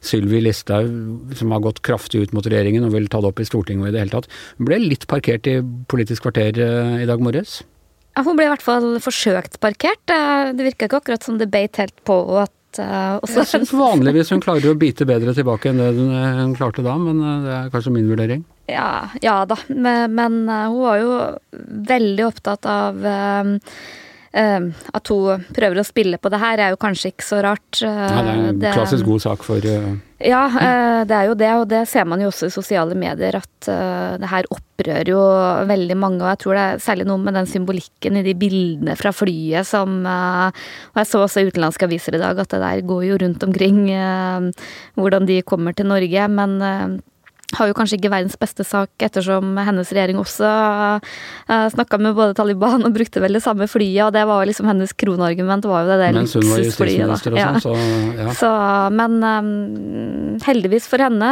Sylvi 0.00 0.40
Listhaug, 0.46 1.34
som 1.36 1.52
har 1.52 1.60
gått 1.66 1.82
kraftig 1.84 2.24
ut 2.24 2.32
mot 2.32 2.48
regjeringen 2.48 2.88
og 2.88 2.96
vil 2.96 3.10
ta 3.12 3.20
det 3.20 3.30
opp 3.34 3.44
i 3.44 3.46
Stortinget 3.48 3.84
og 3.84 3.92
i 3.92 3.94
det 3.94 4.06
hele 4.06 4.16
tatt, 4.16 4.32
ble 4.56 4.80
litt 4.80 5.04
parkert 5.10 5.50
i 5.52 5.58
Politisk 5.92 6.24
kvarter 6.24 6.56
i 6.56 7.08
dag 7.10 7.20
morges. 7.20 7.60
Ja, 8.14 8.22
hun 8.22 8.36
ble 8.38 8.46
i 8.46 8.50
hvert 8.52 8.62
fall 8.62 8.92
forsøkt 9.02 9.58
parkert. 9.62 10.06
Eh, 10.12 10.52
det 10.54 10.68
virka 10.68 10.86
ikke 10.86 11.00
akkurat 11.02 11.24
som 11.26 11.38
det 11.40 11.50
beit 11.50 11.80
helt 11.82 11.96
på 12.06 12.14
at 12.38 12.52
uh, 12.82 13.20
også 13.22 13.42
Jeg 13.42 13.50
syns 13.52 13.74
vanligvis 13.76 14.32
hun 14.34 14.42
klarer 14.44 14.72
å 14.72 14.78
bite 14.78 15.06
bedre 15.08 15.34
tilbake 15.36 15.70
enn 15.70 15.82
det 15.82 15.90
hun 15.96 16.54
klarte 16.56 16.84
da, 16.84 16.96
men 17.00 17.20
det 17.44 17.52
er 17.58 17.72
kanskje 17.74 17.94
min 17.94 18.08
vurdering. 18.10 18.44
Ja, 18.70 19.10
ja 19.22 19.42
da, 19.48 19.58
men, 19.68 20.14
men, 20.16 20.40
hun 20.48 20.80
var 20.80 21.00
jo 21.02 21.18
veldig 21.90 22.26
opptatt 22.30 22.68
av 22.70 23.04
at 24.34 25.10
hun 25.12 25.44
prøver 25.54 25.78
å 25.78 25.86
spille 25.86 26.18
på 26.18 26.30
det 26.32 26.40
her, 26.42 26.58
er 26.58 26.72
jo 26.74 26.80
kanskje 26.82 27.12
ikke 27.12 27.26
så 27.26 27.38
rart. 27.44 27.78
Uh, 27.78 27.86
det 27.86 28.18
er 28.18 28.30
en 28.32 28.58
det, 28.64 28.72
klassisk 28.74 29.06
god 29.06 29.22
sak 29.22 29.46
for 29.46 29.62
uh... 29.62 29.94
Ja, 30.24 30.42
det 31.04 31.14
er 31.14 31.28
jo 31.28 31.36
det, 31.36 31.50
og 31.60 31.64
det 31.68 31.82
ser 31.90 32.06
man 32.08 32.22
jo 32.22 32.30
også 32.30 32.48
i 32.48 32.54
sosiale 32.54 32.96
medier, 32.96 33.36
at 33.36 33.68
det 34.22 34.30
her 34.30 34.46
opprører 34.54 35.10
jo 35.10 35.20
veldig 35.68 35.96
mange. 36.00 36.22
Og 36.22 36.30
jeg 36.30 36.40
tror 36.40 36.56
det 36.56 36.62
er 36.64 36.84
særlig 36.86 37.06
noe 37.10 37.20
med 37.20 37.36
den 37.36 37.50
symbolikken 37.50 38.16
i 38.16 38.24
de 38.24 38.32
bildene 38.38 38.94
fra 38.96 39.12
flyet 39.12 39.68
som 39.68 39.98
Og 40.06 41.00
jeg 41.02 41.10
så 41.10 41.20
også 41.26 41.42
i 41.42 41.50
utenlandske 41.50 41.90
aviser 41.90 42.16
i 42.16 42.22
dag 42.22 42.40
at 42.40 42.54
det 42.54 42.62
der 42.62 42.86
går 42.88 43.02
jo 43.10 43.18
rundt 43.20 43.44
omkring 43.44 43.82
hvordan 44.96 45.28
de 45.28 45.42
kommer 45.44 45.76
til 45.76 45.90
Norge, 45.92 46.30
men 46.32 46.56
har 47.52 47.68
jo 47.68 47.74
kanskje 47.76 47.98
ikke 47.98 48.10
verdens 48.12 48.38
beste 48.40 48.64
sak, 48.66 48.90
ettersom 49.04 49.52
hennes 49.60 49.90
regjering 49.92 50.18
også 50.20 50.48
uh, 50.48 51.12
eh, 51.48 51.66
snakka 51.74 52.00
med 52.00 52.16
både 52.16 52.36
Taliban 52.38 52.86
og 52.86 52.94
brukte 52.96 53.22
vel 53.22 53.36
det 53.36 53.44
samme 53.44 53.68
flyet, 53.70 54.06
og 54.06 54.14
det 54.16 54.24
var 54.30 54.48
liksom 54.48 54.70
hennes 54.70 54.96
kronargument 54.96 55.68
var 55.68 55.84
jo 55.84 55.92
det 55.92 56.00
der 56.00 56.16
Mens 56.16 56.34
hun 56.38 56.48
var 56.48 56.64
justisminister 56.64 57.36
og 57.36 57.44
sånn, 57.44 57.60
så 57.62 57.76
ja. 58.24 58.32
Så, 58.40 58.50
men 58.96 59.20
um, 59.20 60.40
heldigvis 60.44 60.88
for 60.90 61.04
henne 61.04 61.30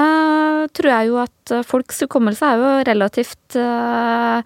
tror 0.76 0.92
jeg 0.92 1.10
jo 1.10 1.18
at 1.24 1.56
folks 1.66 2.04
hukommelse 2.04 2.52
er 2.52 2.62
jo 2.62 2.70
relativt 2.92 3.58
uh, 3.58 4.42
Eh, 4.42 4.44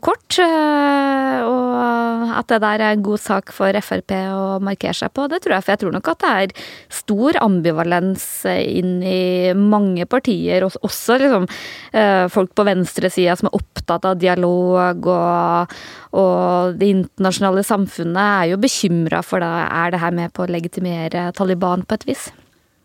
kort. 0.00 0.38
Eh, 0.40 1.40
og 1.44 2.30
at 2.40 2.48
det 2.52 2.60
der 2.62 2.82
er 2.84 2.94
en 2.94 3.04
god 3.04 3.20
sak 3.20 3.52
for 3.54 3.76
Frp 3.84 4.14
å 4.32 4.58
markere 4.64 4.94
seg 4.96 5.12
på, 5.16 5.26
det 5.30 5.42
tror 5.44 5.56
jeg. 5.56 5.66
For 5.66 5.74
jeg 5.74 5.82
tror 5.82 5.94
nok 5.96 6.10
at 6.12 6.24
det 6.24 6.32
er 6.44 6.54
stor 7.00 7.38
ambivalens 7.42 8.26
inn 8.48 8.98
i 9.04 9.52
mange 9.56 10.06
partier, 10.10 10.64
også 10.64 11.18
liksom 11.20 11.48
eh, 11.92 12.26
folk 12.32 12.54
på 12.56 12.66
venstresida 12.68 13.36
som 13.38 13.50
er 13.50 13.58
opptatt 13.60 14.08
av 14.08 14.20
dialog, 14.20 15.10
og, 15.10 15.80
og 16.16 16.78
det 16.80 16.92
internasjonale 16.96 17.64
samfunnet 17.66 18.20
er 18.20 18.52
jo 18.54 18.60
bekymra 18.60 19.24
for 19.26 19.44
da 19.44 19.66
er 19.68 19.94
det 19.94 20.04
her 20.04 20.14
med 20.16 20.32
på 20.36 20.46
å 20.46 20.52
legitimere 20.52 21.30
Taliban 21.36 21.84
på 21.84 22.00
et 22.00 22.08
vis. 22.08 22.30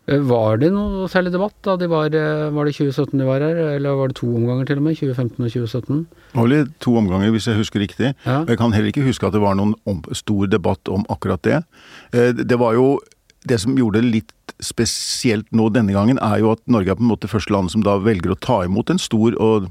Eh, 0.06 0.22
var 0.22 0.60
det 0.62 0.70
noe 0.74 1.08
særlig 1.10 1.32
debatt 1.34 1.56
da 1.66 1.74
de 1.76 1.88
var, 1.90 2.06
eh, 2.14 2.50
var 2.54 2.64
det 2.64 2.76
2017 2.76 3.18
de 3.18 3.26
var 3.26 3.40
her, 3.40 3.56
eller 3.76 3.98
var 3.98 4.08
det 4.08 4.16
to 4.16 4.26
omganger 4.26 4.66
til 4.66 4.78
og 4.78 4.82
med? 4.82 4.94
2015 4.94 5.44
og 5.44 5.50
2017? 5.50 6.06
Det 6.32 6.38
var 6.38 6.48
vel 6.48 6.72
to 6.80 6.96
omganger, 6.96 7.30
hvis 7.30 7.46
jeg 7.46 7.56
husker 7.56 7.80
riktig. 7.80 8.14
Ja. 8.24 8.44
Jeg 8.46 8.58
kan 8.58 8.72
heller 8.72 8.92
ikke 8.92 9.06
huske 9.06 9.26
at 9.26 9.32
det 9.32 9.42
var 9.42 9.54
noen 9.54 9.76
stor 10.12 10.46
debatt 10.46 10.88
om 10.88 11.04
akkurat 11.10 11.42
det. 11.42 11.64
Eh, 12.12 12.32
det 12.32 12.58
var 12.58 12.74
jo 12.74 13.00
det 13.46 13.60
som 13.60 13.76
gjorde 13.76 14.02
det 14.02 14.10
litt 14.10 14.32
spesielt 14.60 15.46
nå 15.52 15.70
denne 15.70 15.92
gangen, 15.92 16.18
er 16.18 16.38
jo 16.38 16.52
at 16.52 16.60
Norge 16.66 16.90
er 16.90 16.96
på 16.96 17.02
en 17.02 17.10
måte 17.10 17.28
første 17.28 17.52
land 17.52 17.70
som 17.70 17.82
da 17.82 17.98
velger 17.98 18.32
å 18.32 18.38
ta 18.38 18.64
imot 18.64 18.90
en 18.90 18.98
stor 18.98 19.36
og, 19.38 19.68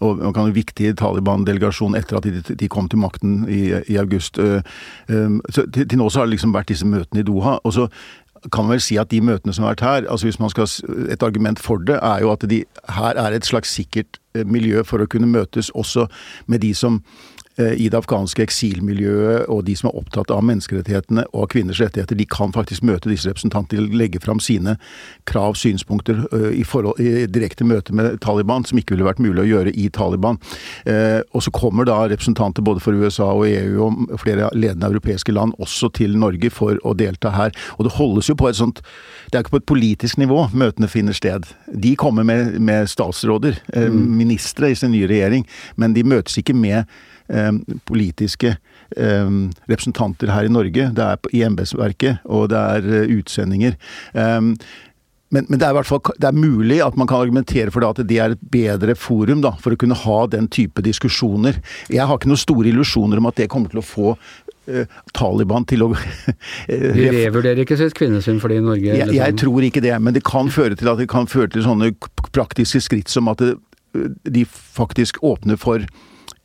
og, 0.00 0.22
kan, 0.32 0.52
viktig 0.52 0.94
Taliban-delegasjon 0.96 1.96
etter 1.96 2.16
at 2.16 2.24
de, 2.24 2.40
de, 2.54 2.68
kom 2.68 2.88
til 2.88 2.98
makten 2.98 3.44
i, 3.48 3.74
i 3.92 3.98
august. 3.98 4.36
Så 4.36 5.66
til, 5.72 5.84
til, 5.84 5.98
nå 5.98 6.08
så 6.08 6.20
har 6.22 6.30
det 6.30 6.38
liksom 6.38 6.54
vært 6.54 6.72
disse 6.72 6.86
møtene 6.86 7.20
i 7.20 7.26
Doha. 7.26 7.58
og 7.62 7.74
så 7.76 7.90
kan 8.52 8.70
vel 8.70 8.80
si 8.80 8.96
at 9.00 9.10
de 9.12 9.20
møtene 9.24 9.52
som 9.52 9.66
har 9.66 9.74
vært 9.74 9.84
her, 9.84 10.06
altså 10.10 10.26
hvis 10.26 10.40
man 10.40 10.52
skal, 10.52 10.68
et 11.12 11.22
argument 11.22 11.60
for 11.60 11.82
det, 11.82 11.98
er 12.02 12.22
jo 12.24 12.32
at 12.32 12.46
de 12.50 12.62
her 12.96 13.20
er 13.20 13.36
et 13.36 13.46
slags 13.46 13.74
sikkert 13.76 14.20
eh, 14.34 14.46
miljø 14.46 14.84
for 14.86 15.02
å 15.02 15.08
kunne 15.10 15.28
møtes 15.30 15.70
også 15.70 16.06
med 16.46 16.64
de 16.64 16.72
som 16.74 17.02
i 17.58 17.88
det 17.90 17.98
afghanske 17.98 18.44
eksilmiljøet 18.46 19.48
og 19.50 19.64
de 19.66 19.74
som 19.76 19.90
er 19.90 19.96
opptatt 19.98 20.30
av 20.32 20.44
menneskerettighetene 20.46 21.26
og 21.36 21.50
kvinners 21.52 21.80
rettigheter, 21.82 22.16
de 22.16 22.26
kan 22.30 22.54
faktisk 22.54 22.84
møte 22.86 23.10
disse 23.10 23.28
representantene 23.28 23.84
og 23.84 23.96
legge 24.00 24.20
fram 24.22 24.40
sine 24.42 24.76
krav, 25.28 25.56
synspunkter, 25.58 26.22
eh, 26.32 26.60
i, 26.60 26.64
forhold, 26.64 27.00
i 27.00 27.26
direkte 27.30 27.66
møte 27.66 27.94
med 27.96 28.20
Taliban, 28.24 28.64
som 28.64 28.78
ikke 28.80 28.94
ville 28.94 29.06
vært 29.06 29.22
mulig 29.22 29.44
å 29.44 29.48
gjøre 29.48 29.74
i 29.74 29.88
Taliban. 29.92 30.38
Eh, 30.86 31.20
og 31.34 31.44
så 31.44 31.52
kommer 31.54 31.88
da 31.88 31.98
representanter 32.10 32.64
både 32.66 32.82
for 32.84 32.96
USA 32.96 33.30
og 33.32 33.46
EU 33.48 33.84
og 33.86 34.16
flere 34.22 34.50
ledende 34.54 34.90
europeiske 34.90 35.34
land 35.34 35.56
også 35.60 35.92
til 35.98 36.16
Norge 36.18 36.52
for 36.54 36.80
å 36.86 36.94
delta 36.96 37.34
her. 37.34 37.54
Og 37.78 37.86
det 37.86 37.96
holdes 37.98 38.30
jo 38.30 38.38
på 38.38 38.48
et 38.50 38.58
sånt 38.58 38.80
Det 39.30 39.38
er 39.38 39.44
ikke 39.44 39.54
på 39.54 39.60
et 39.60 39.70
politisk 39.70 40.18
nivå 40.18 40.48
møtene 40.58 40.88
finner 40.90 41.14
sted. 41.14 41.44
De 41.70 41.92
kommer 41.96 42.24
med, 42.26 42.56
med 42.58 42.88
statsråder, 42.90 43.60
mm. 43.70 44.00
ministre 44.18 44.72
i 44.72 44.74
sin 44.74 44.90
nye 44.90 45.06
regjering, 45.06 45.46
men 45.76 45.94
de 45.94 46.02
møtes 46.02 46.38
ikke 46.40 46.56
med 46.56 46.88
Eh, 47.30 47.52
politiske 47.84 48.56
eh, 48.96 49.30
representanter 49.70 50.32
her 50.34 50.48
i 50.48 50.52
Norge. 50.52 50.90
Det 50.96 51.04
er 51.04 51.34
i 51.36 51.42
embetsverket, 51.46 52.24
og 52.26 52.48
det 52.50 52.58
er 52.58 52.88
eh, 53.02 53.12
utsendinger. 53.20 53.76
Men, 55.30 55.44
men, 55.46 55.60
det 55.60 55.62
er 55.62 55.70
i 55.70 55.76
hvert 55.76 55.86
fall 55.86 56.00
det 56.18 56.26
er 56.26 56.34
mulig 56.34 56.80
at 56.82 56.96
man 56.98 57.06
kan 57.06 57.22
argumentere 57.22 57.70
for 57.70 57.84
det 57.84 57.90
at 57.92 58.08
det 58.10 58.16
er 58.18 58.32
et 58.34 58.40
bedre 58.50 58.96
forum 58.98 59.44
da, 59.44 59.52
for 59.62 59.76
å 59.76 59.78
kunne 59.78 59.94
ha 59.94 60.16
den 60.26 60.48
type 60.50 60.82
diskusjoner. 60.82 61.60
Jeg 61.86 62.02
har 62.02 62.18
ikke 62.18 62.32
noen 62.32 62.42
store 62.42 62.72
illusjoner 62.72 63.22
om 63.22 63.30
at 63.30 63.38
det 63.38 63.46
kommer 63.52 63.70
til 63.70 63.78
å 63.78 63.86
få 63.86 64.16
uh, 64.16 64.98
Taliban 65.14 65.68
til 65.70 65.86
å 65.86 65.92
De 66.66 67.06
revurderer 67.14 67.62
ikke 67.62 67.78
sitt 67.78 67.94
kvinnesyn 67.94 68.42
fordi 68.42 68.58
Norge 68.66 68.90
jeg, 68.90 69.14
jeg, 69.20 69.38
tror 69.38 69.70
ikke 69.70 69.84
det, 69.86 69.94
men 70.02 70.18
det 70.18 70.26
kan 70.26 70.50
føre 70.50 70.74
til 70.74 70.90
at 70.90 70.98
det 70.98 71.06
kan 71.14 71.30
føre 71.30 71.54
til 71.54 71.62
sånne 71.68 71.92
praktiske 72.34 72.82
skritt 72.90 73.14
som 73.14 73.30
at 73.30 73.38
det, 73.38 73.54
de 74.26 74.42
faktisk 74.50 75.22
åpner 75.22 75.62
for 75.62 75.86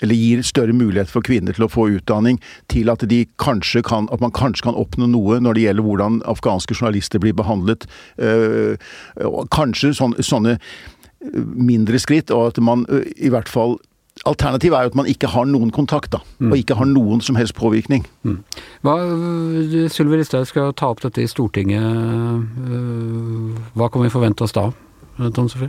eller 0.04 0.16
gir 0.16 0.44
større 0.44 0.76
mulighet 0.76 1.12
for 1.12 1.26
kvinner 1.26 1.56
til 1.56 1.68
å 1.68 1.72
få 1.72 1.88
utdanning, 1.98 2.40
til 2.72 2.92
at, 2.92 3.06
kan, 3.40 4.08
at 4.12 4.22
man 4.22 4.36
kanskje 4.36 4.68
kan 4.68 4.76
oppnå 4.80 5.08
noe 5.12 5.40
når 5.40 5.56
det 5.56 5.66
gjelder 5.68 5.88
hvordan 5.88 6.22
afghanske 6.26 6.76
journalister 6.76 7.22
blir 7.24 7.36
behandlet. 7.38 7.88
Øh, 8.20 8.76
kanskje 9.56 9.94
sånne, 9.96 10.24
sånne 10.26 10.58
mindre 11.56 12.00
skritt, 12.00 12.32
og 12.32 12.54
at 12.54 12.64
man 12.64 12.86
øh, 12.90 13.06
i 13.16 13.32
hvert 13.34 13.50
fall 13.52 13.80
Alternativet 14.24 14.78
er 14.78 14.86
jo 14.86 14.90
at 14.94 14.96
man 14.96 15.10
ikke 15.12 15.28
har 15.28 15.44
noen 15.44 15.74
kontakt, 15.76 16.14
da. 16.14 16.22
Mm. 16.40 16.54
Og 16.54 16.62
ikke 16.62 16.78
har 16.80 16.88
noen 16.88 17.20
som 17.20 17.36
helst 17.36 17.52
påvirkning. 17.60 18.06
Mm. 18.24 18.38
Hva, 18.88 18.94
Sylvi 19.92 20.22
Listhaug 20.22 20.48
skal 20.48 20.72
ta 20.72 20.88
opp 20.94 21.04
dette 21.04 21.20
i 21.20 21.28
Stortinget. 21.28 21.84
Hva 23.76 23.90
kan 23.92 24.06
vi 24.06 24.14
forvente 24.14 24.48
oss 24.48 24.56
da, 24.56 24.70
Tom 25.36 25.52
Sofie? 25.52 25.68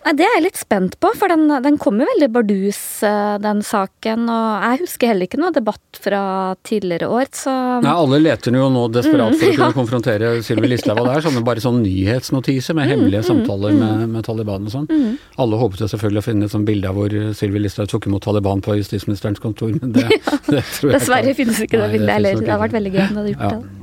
Nei, 0.00 0.14
Det 0.16 0.24
er 0.24 0.32
jeg 0.38 0.44
litt 0.46 0.58
spent 0.60 0.94
på, 1.02 1.10
for 1.18 1.32
den, 1.32 1.44
den 1.64 1.76
kom 1.80 1.98
jo 2.00 2.06
veldig 2.08 2.28
bardus, 2.32 2.80
eh, 3.04 3.36
den 3.42 3.60
saken. 3.66 4.24
Og 4.32 4.64
jeg 4.64 4.80
husker 4.84 5.12
heller 5.12 5.28
ikke 5.28 5.40
noe 5.40 5.52
debatt 5.52 6.00
fra 6.00 6.22
tidligere 6.66 7.10
år, 7.12 7.28
så 7.36 7.54
Nei, 7.84 7.92
alle 7.92 8.20
leter 8.22 8.56
jo 8.56 8.70
nå 8.72 8.86
desperat 8.94 9.36
for 9.36 9.44
mm, 9.44 9.52
å 9.52 9.58
kunne 9.58 9.76
konfrontere 9.76 10.32
Sylvi 10.46 10.72
Listhaug. 10.72 11.02
Og 11.02 11.10
det 11.10 11.18
er 11.18 11.26
sånne, 11.28 11.44
bare 11.46 11.64
sånn 11.64 11.82
nyhetsnotiser 11.84 12.78
med 12.78 12.88
mm, 12.88 12.92
hemmelige 12.94 13.24
mm, 13.24 13.28
samtaler 13.28 13.76
mm, 13.76 13.82
med, 13.84 14.06
med, 14.14 14.26
Taliban 14.28 14.70
og 14.70 14.74
sånn. 14.76 14.88
Mm. 14.88 15.18
Alle 15.44 15.60
håpet 15.60 15.84
jo 15.84 15.90
selvfølgelig 15.92 16.24
å 16.24 16.28
finne 16.30 16.48
et 16.48 16.54
sånt 16.56 16.68
bilde 16.70 16.88
av 16.88 16.96
hvor 16.96 17.18
Sylvi 17.36 17.64
Listhaug 17.66 17.92
tok 17.92 18.08
imot 18.08 18.24
Taliban 18.24 18.64
på 18.64 18.78
justisministerens 18.80 19.42
kontor, 19.42 19.74
men 19.76 19.92
det, 19.98 20.06
ja. 20.16 20.40
det 20.48 20.64
tror 20.78 20.94
jeg 20.94 20.96
Dessverre 20.96 21.36
finnes 21.36 21.60
ikke 21.66 21.84
det 21.84 21.92
bildet 21.98 22.16
heller. 22.16 22.40
Det 22.40 22.48
hadde 22.48 22.64
vært 22.64 22.80
veldig 22.80 22.96
gøy 22.96 23.04
om 23.04 23.12
du 23.12 23.22
hadde 23.22 23.36
gjort 23.36 23.46
ja. 23.46 23.52
det. 23.58 23.79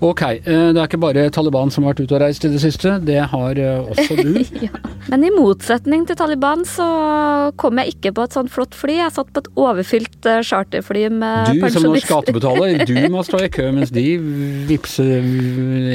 Ok, 0.00 0.22
eh, 0.22 0.40
det 0.72 0.80
er 0.80 0.86
ikke 0.86 1.00
bare 1.00 1.26
Taliban 1.34 1.70
som 1.72 1.84
har 1.84 1.92
vært 1.92 2.06
ute 2.06 2.16
og 2.16 2.22
reist 2.22 2.44
i 2.48 2.50
det 2.52 2.62
siste, 2.62 2.94
det 3.04 3.18
har 3.32 3.60
eh, 3.60 3.90
også 3.92 4.16
du. 4.16 4.38
ja. 4.66 4.72
Men 5.12 5.26
i 5.28 5.32
motsetning 5.34 6.06
til 6.08 6.16
Taliban 6.16 6.64
så 6.68 6.88
kom 7.60 7.80
jeg 7.82 7.96
ikke 7.96 8.14
på 8.16 8.24
et 8.24 8.36
sånt 8.36 8.52
flott 8.52 8.76
fly, 8.76 8.96
jeg 9.02 9.14
satt 9.16 9.32
på 9.34 9.44
et 9.44 9.50
overfylt 9.60 10.30
eh, 10.30 10.40
charterfly 10.46 11.06
med 11.12 11.52
pensjonister. 11.52 11.68
Du 11.68 11.76
som 11.76 11.88
norsk 11.90 12.08
skattebetaler, 12.08 12.84
du 12.88 12.96
må 13.14 13.24
stå 13.28 13.44
i 13.44 13.52
kø 13.52 13.68
mens 13.76 13.92
de 13.92 14.06
vipser 14.70 15.20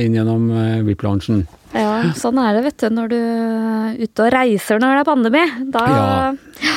inn 0.06 0.18
gjennom 0.20 0.52
VIP-loungen. 0.86 1.48
Ja, 1.76 2.14
sånn 2.16 2.38
er 2.40 2.56
det 2.56 2.68
vet 2.70 2.84
du 2.86 2.94
når 2.94 3.10
du 3.12 3.18
er 3.20 3.96
ute 4.06 4.28
og 4.28 4.36
reiser 4.38 4.80
når 4.80 5.00
det 5.00 5.02
er 5.02 5.10
pandemi. 5.10 5.48
Da 5.74 5.88
ja. 5.90 6.76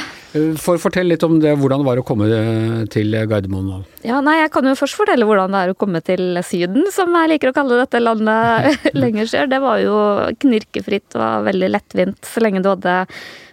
For 0.61 0.77
fortell 0.77 1.09
litt 1.09 1.25
om 1.25 1.39
det, 1.41 1.55
hvordan 1.57 1.81
det 1.81 1.89
var 1.89 2.01
å 2.01 2.05
komme 2.07 2.27
eh, 2.29 2.83
til 2.93 3.17
Gardermoen. 3.31 3.87
Ja, 4.05 4.21
nei, 4.25 4.37
Jeg 4.43 4.53
kan 4.53 4.69
jo 4.69 4.75
først 4.77 4.99
fortelle 4.99 5.25
hvordan 5.29 5.55
det 5.55 5.63
er 5.63 5.73
å 5.73 5.79
komme 5.79 6.03
til 6.05 6.37
Syden, 6.45 6.91
som 6.93 7.17
jeg 7.17 7.33
liker 7.33 7.53
å 7.53 7.57
kalle 7.57 7.81
dette 7.81 8.03
landet 8.03 8.77
lenger 9.03 9.31
siden. 9.31 9.53
Det 9.55 9.63
var 9.65 9.81
jo 9.81 9.97
knirkefritt 10.45 11.17
og 11.17 11.49
veldig 11.49 11.73
lettvint 11.73 12.29
så 12.29 12.45
lenge 12.45 12.61
du 12.65 12.69
hadde 12.75 12.99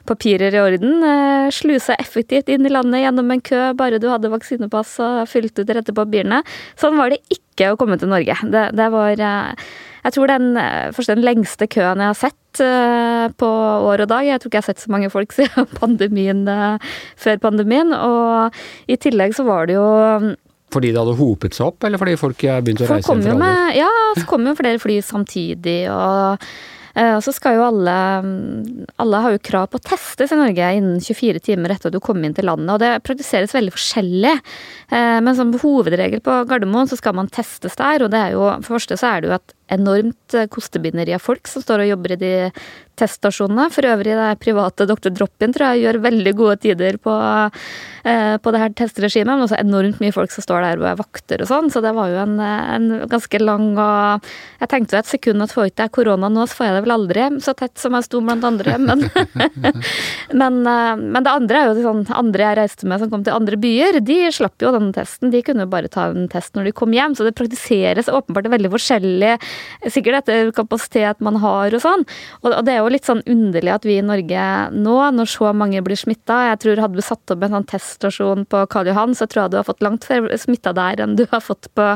papirer 0.05 0.53
i 0.53 0.61
orden. 0.61 0.99
Eh, 0.99 1.47
sluse 1.55 1.95
effektivt 1.95 2.51
inn 2.51 2.67
i 2.67 2.73
landet 2.73 3.05
gjennom 3.05 3.31
en 3.31 3.45
kø 3.53 3.61
bare 3.79 4.01
du 4.01 4.09
hadde 4.11 4.33
vaksinepass 4.33 4.97
og 5.05 5.23
fylte 5.31 5.63
ut 5.63 5.71
de 5.71 5.79
rette 5.79 5.95
papirene. 5.95 6.43
Sånn 6.79 6.99
var 6.99 7.15
det 7.15 7.23
ikke 7.29 7.44
å 7.63 7.77
komme 7.79 7.97
til 8.01 8.11
Norge. 8.11 8.35
Det, 8.43 8.65
det 8.75 8.87
var 8.91 9.15
jeg 10.05 10.13
tror 10.13 10.29
den, 10.29 10.57
først 10.93 11.09
den 11.15 11.23
lengste 11.25 11.65
køen 11.71 12.03
jeg 12.03 12.11
har 12.11 12.17
sett 12.19 12.41
Eh, 12.63 13.27
på 13.39 13.47
år 13.89 14.05
og 14.05 14.09
dag. 14.09 14.25
Jeg 14.27 14.39
tror 14.39 14.49
ikke 14.51 14.59
jeg 14.59 14.65
har 14.65 14.73
sett 14.73 14.83
så 14.85 14.91
mange 14.93 15.11
folk 15.11 15.33
siden 15.37 15.69
pandemien, 15.79 16.45
eh, 16.47 16.95
før 17.19 17.41
pandemien. 17.49 17.93
Og 17.95 18.55
i 18.91 18.99
tillegg 19.01 19.35
så 19.37 19.47
var 19.47 19.69
det 19.69 19.77
jo 19.79 19.85
mm, 19.85 20.33
fordi 20.73 20.91
det 20.91 20.99
hadde 20.99 21.15
hopet 21.15 21.55
seg 21.55 21.69
opp, 21.69 21.85
eller 21.87 22.01
fordi 22.01 22.15
folk 22.19 22.41
begynte 22.41 22.83
å 22.83 22.89
reise 22.89 23.15
med, 23.39 23.75
Ja, 23.77 23.91
så 24.17 24.25
kom 24.27 24.47
jo 24.49 24.55
flere 24.57 24.81
fly 24.81 24.97
samtidig, 25.05 25.85
og 25.93 26.41
Og 26.95 27.19
så 27.25 27.33
skal 27.35 27.57
jo 27.57 27.65
alle 27.65 27.95
Alle 29.03 29.19
har 29.19 29.33
jo 29.33 29.41
krav 29.43 29.65
på 29.67 29.81
å 29.81 29.83
testes 29.83 30.31
i 30.31 30.37
Norge 30.39 30.69
innen 30.77 31.01
24 31.03 31.41
timer 31.43 31.73
etter 31.73 31.91
at 31.91 31.95
du 31.95 31.99
kom 32.03 32.23
inn 32.23 32.35
til 32.37 32.47
landet, 32.47 32.71
og 32.71 32.79
det 32.79 33.03
praktiseres 33.03 33.51
veldig 33.55 33.73
forskjellig. 33.75 34.31
Men 34.95 35.35
som 35.35 35.51
hovedregel 35.59 36.23
på 36.23 36.37
Gardermoen 36.47 36.87
så 36.87 36.95
skal 36.99 37.17
man 37.17 37.27
testes 37.33 37.75
der, 37.75 38.05
og 38.05 38.13
det 38.13 38.21
er 38.21 38.37
jo 38.37 38.47
For 38.63 38.69
det 38.69 38.77
første 38.77 38.99
så 39.01 39.11
er 39.11 39.21
det 39.21 39.31
jo 39.31 39.35
et 39.35 39.55
enormt 39.71 40.35
kostebinderi 40.53 41.15
av 41.15 41.23
folk 41.23 41.47
som 41.49 41.63
står 41.63 41.85
og 41.85 41.91
jobber 41.93 42.15
i 42.15 42.21
de 42.21 42.33
teststasjonene. 42.99 43.67
For 43.73 43.87
øvrig 43.87 44.15
det 44.17 44.29
private 44.43 44.87
Dr. 44.89 45.11
Drop-In 45.15 45.53
tror 45.55 45.73
jeg 45.73 45.85
gjør 45.85 46.01
veldig 46.05 46.33
gode 46.37 46.57
tider 46.63 46.97
på, 47.01 47.13
eh, 48.05 48.35
på 48.37 48.53
det 48.53 48.61
her 48.61 48.75
testregimet. 48.77 49.33
Men 49.33 49.45
også 49.45 49.59
enormt 49.59 49.99
mye 50.03 50.15
folk 50.15 50.31
som 50.31 50.45
står 50.45 50.65
der 50.65 50.81
og 50.81 50.89
er 50.91 50.99
vakter 50.99 51.43
og 51.43 51.49
sånn. 51.51 51.71
Så 51.73 51.81
det 51.83 51.93
var 51.95 52.11
jo 52.11 52.21
en, 52.23 52.39
en 52.39 52.87
ganske 53.11 53.41
lang 53.41 53.73
og 53.75 54.25
Jeg 54.59 54.69
tenkte 54.71 54.95
jo 54.95 54.99
et 54.99 55.09
sekund 55.09 55.43
at 55.43 55.51
får 55.51 55.69
ikke 55.69 55.85
jeg 55.85 55.93
korona 55.97 56.29
nå, 56.31 56.45
så 56.47 56.57
får 56.57 56.65
jeg 56.65 56.75
det 56.75 56.83
vel 56.85 56.95
aldri 56.95 57.25
så 57.43 57.53
tett 57.57 57.77
som 57.77 57.95
jeg 57.97 58.05
sto 58.07 58.21
blant 58.23 58.45
andre. 58.47 58.77
Men, 58.81 59.03
men, 60.41 60.61
eh, 60.63 60.95
men, 60.95 61.21
det 61.25 61.33
andre 61.33 61.61
er 61.61 61.69
jo 61.69 61.85
sånn 61.85 62.05
andre 62.15 62.49
jeg 62.49 62.59
reiste 62.61 62.89
med 62.89 63.01
som 63.01 63.11
kom 63.11 63.25
til 63.25 63.35
andre 63.35 63.59
byer, 63.59 63.99
de 64.05 64.19
slapp 64.33 64.63
jo 64.63 64.71
den 64.75 64.91
testen. 64.95 65.33
De 65.33 65.43
kunne 65.45 65.65
jo 65.65 65.73
bare 65.73 65.91
ta 65.91 66.07
en 66.11 66.29
test 66.31 66.55
når 66.55 66.69
de 66.69 66.75
kom 66.77 66.95
hjem. 66.95 67.17
Så 67.17 67.27
det 67.27 67.35
praktiseres 67.37 68.09
åpenbart 68.11 68.49
veldig 68.55 68.71
forskjellig, 68.73 69.35
sikkert 69.87 70.23
etter 70.23 70.51
kapasitet 70.55 71.21
man 71.25 71.39
har 71.43 71.73
og 71.75 71.83
sånn. 71.83 72.05
Og 72.45 72.55
det 72.65 72.75
er 72.75 72.81
jo 72.81 72.93
litt 72.93 73.07
sånn 73.07 73.23
underlig 73.29 73.73
at 73.73 73.87
vi 73.87 73.97
i 73.99 74.05
Norge 74.05 74.45
nå, 74.75 74.95
når 75.15 75.31
så 75.31 75.51
mange 75.55 75.81
blir 75.85 75.99
smitta 75.99 76.37
Jeg 76.51 76.61
tror 76.63 76.81
hadde 76.83 76.99
vi 76.99 77.05
satt 77.05 77.33
opp 77.33 77.43
en 77.45 77.55
sånn 77.57 77.67
teststasjon 77.69 78.45
på 78.51 78.63
Karl 78.71 78.89
Johan, 78.91 79.15
så 79.17 79.27
tror 79.29 79.45
jeg 79.45 79.53
du 79.53 79.59
har 79.59 79.67
fått 79.67 79.83
langt 79.85 80.07
flere 80.07 80.37
smitta 80.39 80.73
der 80.75 81.01
enn 81.03 81.15
du 81.17 81.25
har 81.31 81.43
fått 81.43 81.69
på, 81.77 81.87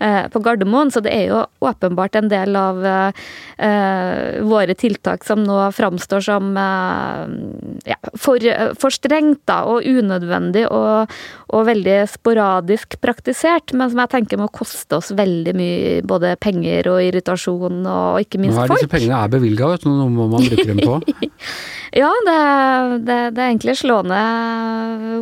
eh, 0.00 0.26
på, 0.32 0.42
Gardermoen. 0.44 0.92
Så 0.92 1.02
det 1.04 1.14
er 1.14 1.30
jo 1.30 1.44
åpenbart 1.64 2.18
en 2.18 2.30
del 2.32 2.56
av 2.58 2.82
eh, 2.86 4.40
våre 4.46 4.76
tiltak 4.78 5.24
som 5.26 5.44
nå 5.46 5.58
framstår 5.76 6.24
som 6.26 6.52
eh, 6.60 7.90
ja, 7.92 7.98
for, 8.14 8.42
for, 8.80 8.94
strengt 8.94 9.42
da, 9.48 9.62
og 9.68 9.84
unødvendig 9.86 10.66
og, 10.70 11.12
og, 11.50 11.66
veldig 11.68 11.98
sporadisk 12.10 12.98
praktisert, 13.02 13.74
men 13.76 13.90
som 13.92 14.02
jeg 14.04 14.12
tenker 14.14 14.40
må 14.40 14.48
koste 14.54 15.00
oss 15.00 15.12
veldig 15.16 15.54
mye 15.56 15.94
både 16.06 16.34
penger 16.42 16.88
og 16.92 16.95
irritasjon 17.04 17.80
og 17.86 18.20
ikke 18.22 18.40
minst 18.42 18.56
folk. 18.56 18.70
Hva 18.70 18.76
er 18.76 18.82
disse 18.82 18.92
pengene 18.92 19.22
er 19.22 19.32
bevilga, 19.32 19.72
vet 19.72 19.86
du. 19.86 19.90
noe 19.90 20.12
må 20.12 20.28
man 20.32 20.46
bruker 20.46 20.70
dem 20.70 20.80
på? 20.82 20.98
ja, 22.02 22.10
det, 22.28 22.36
det, 23.06 23.18
det, 23.36 23.42
er 23.42 23.50
egentlig 23.50 23.76
slående 23.80 24.20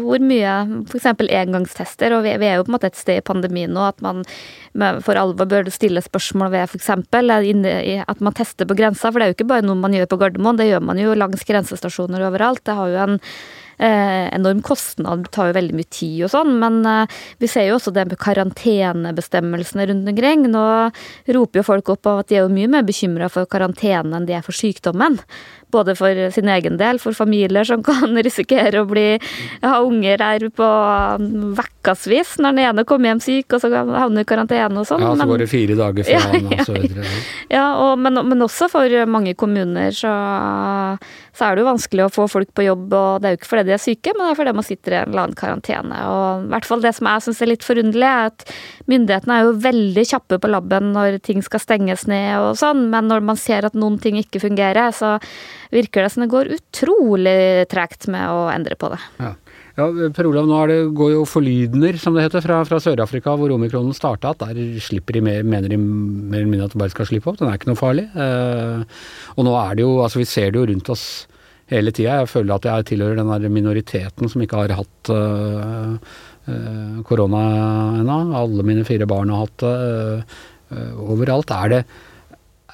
hvor 0.04 0.24
mye 0.24 0.54
f.eks. 0.90 1.08
engangstester, 1.24 2.16
og 2.16 2.24
vi, 2.26 2.36
vi, 2.42 2.50
er 2.50 2.60
jo 2.60 2.66
på 2.66 2.72
en 2.72 2.76
måte 2.78 2.92
et 2.92 3.00
sted 3.00 3.20
i 3.20 3.26
pandemien 3.26 3.72
nå 3.74 3.88
at 3.88 4.04
man 4.04 4.24
for 5.06 5.18
alvor 5.18 5.46
bør 5.50 5.68
stille 5.70 6.02
spørsmål 6.02 6.50
ved 6.54 6.70
f.eks. 6.70 6.90
at 6.94 8.24
man 8.24 8.38
tester 8.38 8.66
på 8.68 8.78
grensa, 8.78 9.10
for 9.10 9.20
det 9.20 9.26
er 9.26 9.34
jo 9.34 9.38
ikke 9.38 9.50
bare 9.52 9.66
noe 9.66 9.78
man 9.78 9.94
gjør 9.94 10.10
på 10.10 10.18
Gardermoen, 10.22 10.58
det 10.58 10.70
gjør 10.70 10.82
man 10.84 10.98
jo 10.98 11.14
langs 11.18 11.46
grensestasjoner 11.46 12.26
overalt. 12.26 12.64
Det 12.66 12.74
har 12.74 12.90
jo 12.90 13.04
en 13.04 13.20
enorm 13.78 14.62
kostnad, 14.64 15.24
det 15.24 15.32
tar 15.34 15.50
jo 15.50 15.56
veldig 15.58 15.76
mye 15.78 15.90
tid 15.90 16.24
og 16.26 16.32
sånn. 16.34 16.54
Men 16.62 16.80
eh, 16.88 17.18
vi 17.42 17.50
ser 17.50 17.68
jo 17.68 17.78
også 17.78 17.94
det 17.94 18.06
med 18.10 18.20
karantenebestemmelsene 18.22 19.88
rundt 19.90 20.12
omkring. 20.14 20.46
Nå 20.52 20.64
roper 21.36 21.60
jo 21.60 21.66
folk 21.66 21.92
opp 21.96 22.10
av 22.10 22.22
at 22.22 22.30
de 22.30 22.38
er 22.38 22.46
jo 22.46 22.54
mye 22.54 22.70
mer 22.70 22.86
bekymra 22.86 23.30
for 23.32 23.50
karantene 23.50 24.18
enn 24.18 24.28
de 24.28 24.38
er 24.38 24.46
for 24.46 24.56
sykdommen. 24.56 25.20
Både 25.74 25.96
for 25.98 26.24
sin 26.34 26.50
egen 26.54 26.78
del, 26.80 27.00
for 27.02 27.16
familier 27.16 27.66
som 27.68 27.82
kan 27.84 28.14
risikere 28.26 28.84
å 28.84 28.88
bli, 28.88 29.08
ha 29.64 29.80
unger 29.84 30.22
her 30.24 30.48
på 30.54 30.70
ukevis 31.84 32.38
når 32.40 32.54
den 32.54 32.64
ene 32.64 32.84
kommer 32.88 33.12
hjem 33.12 33.20
syk, 33.22 33.54
og 33.54 33.62
så 33.62 33.70
havner 33.72 34.24
i 34.24 34.28
karantene 34.28 34.80
og 34.80 34.88
sånn. 34.88 35.02
Ja, 35.04 35.12
så 35.18 35.26
går 35.28 35.42
det 35.44 35.48
fire 35.50 35.76
dager 35.78 36.06
før 36.06 36.14
ja, 36.16 36.22
han 36.32 36.48
og 36.48 36.64
så 36.68 36.76
videre. 36.76 37.12
Ja, 37.52 37.66
og, 37.82 37.98
men, 38.00 38.20
men, 38.30 38.44
også 38.44 38.68
for 38.72 38.94
mange 39.10 39.34
kommuner 39.38 39.94
så, 39.94 40.12
så, 41.34 41.46
er 41.46 41.56
det 41.56 41.64
jo 41.64 41.68
vanskelig 41.68 42.06
å 42.06 42.12
få 42.12 42.26
folk 42.30 42.52
på 42.56 42.66
jobb, 42.66 42.86
og 42.92 43.22
det 43.22 43.28
er 43.28 43.34
jo 43.34 43.40
ikke 43.40 43.50
fordi 43.50 43.66
de 43.68 43.76
er 43.76 43.82
syke, 43.82 44.14
men 44.14 44.24
det 44.24 44.32
er 44.32 44.40
fordi 44.40 44.54
man 44.60 44.68
sitter 44.68 44.96
i 44.96 45.00
en 45.00 45.10
eller 45.12 45.24
annen 45.24 45.38
karantene. 45.38 46.00
Og 46.10 46.46
i 46.46 46.52
hvert 46.54 46.70
fall 46.70 46.84
det 46.84 46.94
som 46.96 47.10
jeg 47.10 47.26
syns 47.26 47.42
er 47.42 47.52
litt 47.52 47.66
forunderlig, 47.66 48.12
er 48.12 48.32
at 48.32 48.46
myndighetene 48.90 49.36
er 49.36 49.48
jo 49.48 49.58
veldig 49.64 50.06
kjappe 50.12 50.40
på 50.40 50.52
labben 50.52 50.92
når 50.94 51.20
ting 51.24 51.44
skal 51.44 51.62
stenges 51.62 52.06
ned 52.10 52.32
og 52.40 52.54
sånn, 52.60 52.88
men 52.92 53.10
når 53.10 53.24
man 53.32 53.40
ser 53.40 53.68
at 53.68 53.76
noen 53.78 54.00
ting 54.02 54.18
ikke 54.20 54.42
fungerer, 54.44 54.92
så 54.94 55.16
virker 55.74 56.06
det 56.06 56.12
som 56.14 56.24
det 56.24 56.32
går 56.32 56.52
utrolig 56.56 57.38
tregt 57.72 58.08
med 58.12 58.30
å 58.30 58.46
endre 58.52 58.78
på 58.78 58.92
det. 58.94 59.00
Ja. 59.22 59.34
Ja, 59.74 59.88
Per 60.14 60.28
Olav, 60.28 60.46
nå 60.46 60.58
det, 60.70 60.76
går 60.94 61.08
jo 61.16 61.22
forlydender, 61.26 61.96
som 61.98 62.14
det 62.14 62.28
heter, 62.28 62.44
fra, 62.44 62.60
fra 62.68 62.78
Sør-Afrika, 62.78 63.32
hvor 63.34 63.50
omikronen 63.56 63.94
starta, 63.96 64.30
at 64.30 64.44
der 64.44 64.76
slipper 64.78 65.16
de 65.16 65.22
mer, 65.26 65.40
mener 65.42 65.72
de 65.72 65.78
mer 65.80 66.44
eller 66.44 66.52
mindre 66.52 66.68
at 66.68 66.76
de 66.76 66.82
bare 66.84 66.94
skal 66.94 67.08
slippe 67.10 67.32
opp. 67.32 67.40
Den 67.40 67.50
er 67.50 67.58
ikke 67.58 67.72
noe 67.72 67.80
farlig. 67.80 68.04
Eh, 68.14 68.84
og 69.34 69.48
nå 69.48 69.54
er 69.58 69.74
det 69.74 69.82
jo, 69.82 69.96
altså 70.04 70.22
vi 70.22 70.28
ser 70.30 70.54
det 70.54 70.60
jo 70.60 70.68
rundt 70.70 70.92
oss 70.94 71.04
hele 71.72 71.90
tida. 71.90 72.20
Jeg 72.22 72.30
føler 72.30 72.54
at 72.54 72.70
jeg 72.70 72.88
tilhører 72.92 73.18
den 73.18 73.32
der 73.32 73.50
minoriteten 73.56 74.30
som 74.30 74.44
ikke 74.44 74.62
har 74.62 74.76
hatt 74.78 75.10
uh, 75.10 75.94
uh, 76.46 76.96
korona 77.08 77.44
ennå. 78.02 78.18
Alle 78.44 78.66
mine 78.66 78.84
fire 78.86 79.08
barn 79.10 79.32
har 79.32 79.46
hatt 79.46 79.64
det. 79.64 79.76
Uh, 80.74 80.92
overalt 81.14 81.50
er 81.54 81.72
det 81.72 81.84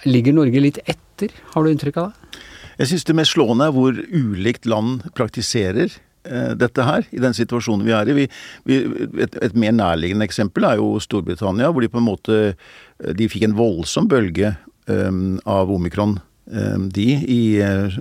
Ligger 0.08 0.32
Norge 0.32 0.60
litt 0.62 0.78
etter, 0.88 1.32
har 1.52 1.64
du 1.64 1.68
inntrykk 1.68 1.98
av 2.00 2.12
det? 2.12 2.44
Jeg 2.80 2.88
syns 2.88 3.04
det 3.04 3.16
mest 3.18 3.34
slående 3.36 3.66
er 3.68 3.74
hvor 3.76 3.92
ulikt 3.92 4.64
land 4.68 5.02
praktiserer 5.18 5.90
eh, 5.92 6.52
dette 6.56 6.86
her, 6.86 7.04
i 7.12 7.20
den 7.20 7.36
situasjonen 7.36 7.84
vi 7.84 7.92
er 7.92 8.08
i. 8.08 8.16
Vi, 8.16 8.24
vi, 8.70 8.78
et, 9.20 9.36
et, 9.36 9.56
mer 9.58 9.74
nærliggende 9.76 10.24
eksempel 10.24 10.64
er 10.64 10.80
jo 10.80 10.94
Storbritannia, 11.04 11.68
hvor 11.68 11.84
de 11.84 11.92
på 11.92 12.00
en 12.00 12.08
måte 12.08 12.38
eh, 12.48 13.12
de 13.16 13.28
fikk 13.28 13.44
en 13.50 13.58
voldsom 13.58 14.08
bølge 14.08 14.54
um, 14.88 15.36
av 15.44 15.72
omikron. 15.72 16.16
Um, 16.50 16.88
de 16.90 17.04
i, 17.30 17.62
uh, 17.62 17.94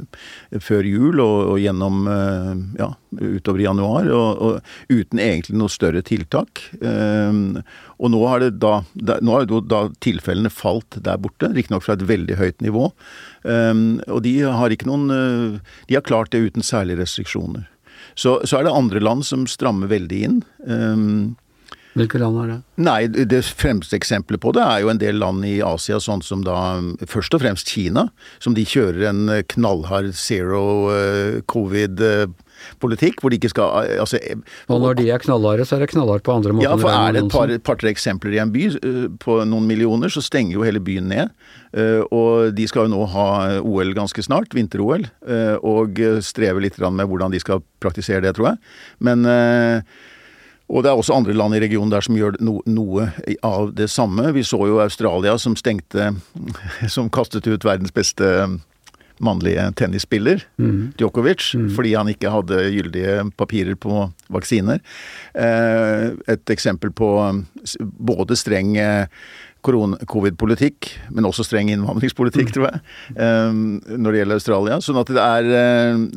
før 0.58 0.88
jul 0.88 1.20
og, 1.22 1.52
og 1.52 1.60
gjennom 1.62 2.08
uh, 2.10 2.56
ja, 2.80 2.88
utover 3.14 3.62
januar, 3.62 4.10
og, 4.10 4.42
og, 4.42 4.72
uten 4.90 5.22
egentlig 5.22 5.60
noe 5.60 5.70
større 5.70 6.02
tiltak. 6.06 6.64
Og 6.80 8.12
nå 8.14 8.22
har, 8.32 8.46
da, 8.50 8.72
da, 8.96 9.18
nå 9.22 9.36
har 9.36 9.50
da 9.70 9.82
tilfellene 10.02 10.50
falt 10.54 10.98
der 11.06 11.20
borte, 11.22 11.52
riktignok 11.54 11.86
fra 11.86 11.98
et 11.98 12.06
veldig 12.10 12.38
høyt 12.40 12.64
nivå. 12.64 12.88
Og 13.44 14.22
de 14.24 14.34
har 14.46 14.74
ikke 14.74 14.88
noen 14.88 15.10
De 15.90 15.98
har 15.98 16.06
klart 16.06 16.32
det 16.32 16.42
uten 16.46 16.66
særlige 16.66 17.02
restriksjoner. 17.02 17.68
Så, 18.16 18.40
så, 18.46 18.60
er 18.60 18.68
det 18.68 18.76
andre 18.78 19.04
land 19.04 19.26
som 19.28 19.46
strammer 19.50 19.92
veldig 19.92 20.22
inn. 20.30 20.40
Hvilke 21.98 22.20
land 22.22 22.38
er 22.44 22.50
det? 22.52 22.58
Nei, 22.86 23.00
Det 23.10 23.42
fremste 23.58 23.98
eksempelet 23.98 24.42
på 24.42 24.54
det 24.56 24.62
er 24.62 24.84
jo 24.84 24.92
en 24.92 25.02
del 25.02 25.18
land 25.22 25.46
i 25.48 25.58
Asia, 25.66 25.98
sånn 26.00 26.22
som 26.26 26.44
da 26.46 26.78
først 27.10 27.34
og 27.34 27.42
fremst 27.42 27.72
Kina. 27.72 28.08
Som 28.40 28.54
de 28.58 28.66
kjører 28.68 29.10
en 29.10 29.24
knallhard 29.50 30.12
zero 30.18 30.62
uh, 30.94 31.40
covid-politikk 31.50 33.24
hvor 33.24 33.34
de 33.34 33.40
ikke 33.40 33.52
skal 33.52 33.90
altså, 34.04 34.20
Og 34.70 34.84
når 34.84 35.00
de 35.00 35.08
er 35.10 35.24
knallharde, 35.24 35.66
så 35.66 35.78
er 35.78 35.86
det 35.86 35.92
knallhardt 35.96 36.26
på 36.28 36.36
andre 36.36 36.54
måter? 36.54 36.70
Ja, 36.70 36.78
for 36.78 36.94
er 36.94 37.16
det 37.18 37.24
et 37.26 37.34
par-tre 37.34 37.58
par, 37.66 37.90
eksempler 37.90 38.38
i 38.38 38.44
en 38.44 38.54
by 38.54 38.68
på 39.24 39.40
noen 39.50 39.66
millioner, 39.70 40.14
så 40.14 40.24
stenger 40.24 40.60
jo 40.60 40.68
hele 40.68 40.84
byen 40.84 41.10
ned. 41.10 41.34
Og 42.14 42.54
de 42.58 42.68
skal 42.70 42.88
jo 42.88 42.94
nå 42.94 43.02
ha 43.14 43.28
OL 43.62 43.94
ganske 43.98 44.24
snart, 44.26 44.54
vinter-OL, 44.58 45.06
og 45.66 46.00
streve 46.26 46.64
litt 46.64 46.80
med 46.82 47.10
hvordan 47.10 47.34
de 47.34 47.42
skal 47.42 47.62
praktisere 47.82 48.24
det, 48.26 48.34
tror 48.38 48.52
jeg. 48.52 48.62
Men 49.06 49.26
og 50.70 50.86
det 50.86 50.92
er 50.92 51.00
også 51.02 51.16
andre 51.18 51.34
land 51.34 51.58
i 51.58 51.62
regionen 51.64 51.92
der 51.92 52.06
som 52.06 52.18
gjør 52.18 52.38
no, 52.46 52.60
noe 52.70 53.10
av 53.46 53.72
det 53.78 53.90
samme. 53.90 54.30
Vi 54.36 54.46
så 54.46 54.62
jo 54.70 54.82
Australia 54.84 55.36
som 55.42 55.58
stengte 55.58 56.12
Som 56.96 57.10
kastet 57.10 57.48
ut 57.50 57.66
verdens 57.66 57.94
beste 57.96 58.28
mannlige 59.20 59.66
tennisspiller, 59.76 60.44
mm. 60.56 60.94
Djokovic, 60.96 61.50
mm. 61.56 61.66
fordi 61.76 61.94
han 61.98 62.08
ikke 62.12 62.32
hadde 62.32 62.62
gyldige 62.72 63.26
papirer 63.36 63.76
på 63.76 64.06
vaksiner. 64.32 64.80
Eh, 65.34 66.06
et 66.32 66.54
eksempel 66.54 66.94
på 66.96 67.10
både 67.80 68.38
streng 68.40 68.78
eh, 68.80 69.12
covid-politikk, 69.64 70.92
men 71.16 71.28
også 71.30 71.46
streng 71.48 71.72
innvandringspolitikk, 71.74 72.54
tror 72.56 72.70
jeg, 72.70 72.84
eh, 73.16 73.60
når 73.96 74.12
det 74.12 74.22
gjelder 74.22 74.40
Australia. 74.42 74.80
Sånn 74.84 75.02
at 75.02 75.14
det 75.16 75.26
er, 75.26 75.50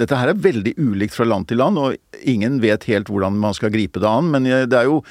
dette 0.02 0.18
her 0.18 0.32
er 0.32 0.44
veldig 0.48 0.76
ulikt 0.80 1.16
fra 1.16 1.28
land 1.28 1.50
til 1.50 1.62
land, 1.62 1.80
og 1.80 2.22
ingen 2.28 2.60
vet 2.62 2.86
helt 2.90 3.10
hvordan 3.12 3.40
man 3.42 3.56
skal 3.58 3.74
gripe 3.74 4.02
det 4.02 4.08
an. 4.08 4.30
Men 4.34 4.46
det 4.46 4.78
er 4.78 4.88
jo, 4.90 5.02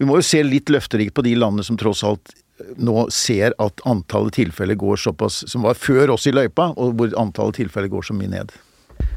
vi 0.00 0.08
må 0.08 0.20
jo 0.20 0.26
se 0.26 0.42
litt 0.46 0.72
løfterikt 0.72 1.16
på 1.16 1.24
de 1.26 1.36
landene 1.38 1.66
som 1.66 1.78
tross 1.80 2.04
alt 2.06 2.34
nå 2.80 3.06
ser 3.12 3.54
at 3.62 3.82
antallet 3.88 4.36
tilfeller 4.38 4.78
går 4.80 5.00
såpass 5.00 5.42
som 5.50 5.66
var 5.66 5.76
før 5.78 6.14
oss 6.16 6.26
i 6.28 6.34
løypa, 6.34 6.70
og 6.76 6.96
hvor 6.96 7.12
antallet 7.20 7.60
tilfeller 7.60 7.92
går 7.92 8.08
så 8.08 8.16
mye 8.16 8.32
ned. 8.32 8.54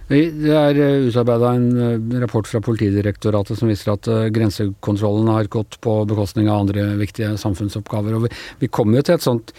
Det 0.09 0.53
er 0.57 0.77
eh, 0.81 1.03
utarbeida 1.05 1.51
en 1.53 1.67
eh, 1.77 2.21
rapport 2.23 2.47
fra 2.49 2.61
Politidirektoratet 2.65 3.59
som 3.59 3.69
viser 3.69 3.91
at 3.93 4.07
eh, 4.09 4.29
grensekontrollen 4.33 5.29
har 5.29 5.49
gått 5.53 5.77
på 5.85 5.99
bekostning 6.09 6.49
av 6.49 6.63
andre 6.63 6.87
viktige 6.97 7.35
samfunnsoppgaver. 7.37 8.17
og 8.17 8.25
Vi, 8.61 8.71
kommer 8.73 8.99
jo 8.99 9.05
til 9.05 9.19
et 9.19 9.27
sånt 9.27 9.53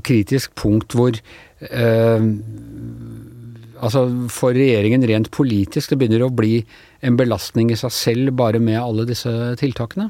kritisk 0.00 0.54
punkt 0.56 0.94
hvor 0.96 1.12
altså 3.84 4.00
for 4.32 4.56
regjeringen 4.56 5.04
rent 5.04 5.28
politisk 5.36 5.92
det 5.92 5.98
begynner 6.00 6.24
å 6.24 6.30
bli 6.32 6.62
en 7.04 7.18
belastning 7.20 7.68
i 7.68 7.76
seg 7.76 7.92
selv 7.92 8.32
bare 8.40 8.56
med 8.64 8.80
alle 8.80 9.04
disse 9.04 9.28
tiltakene? 9.60 10.08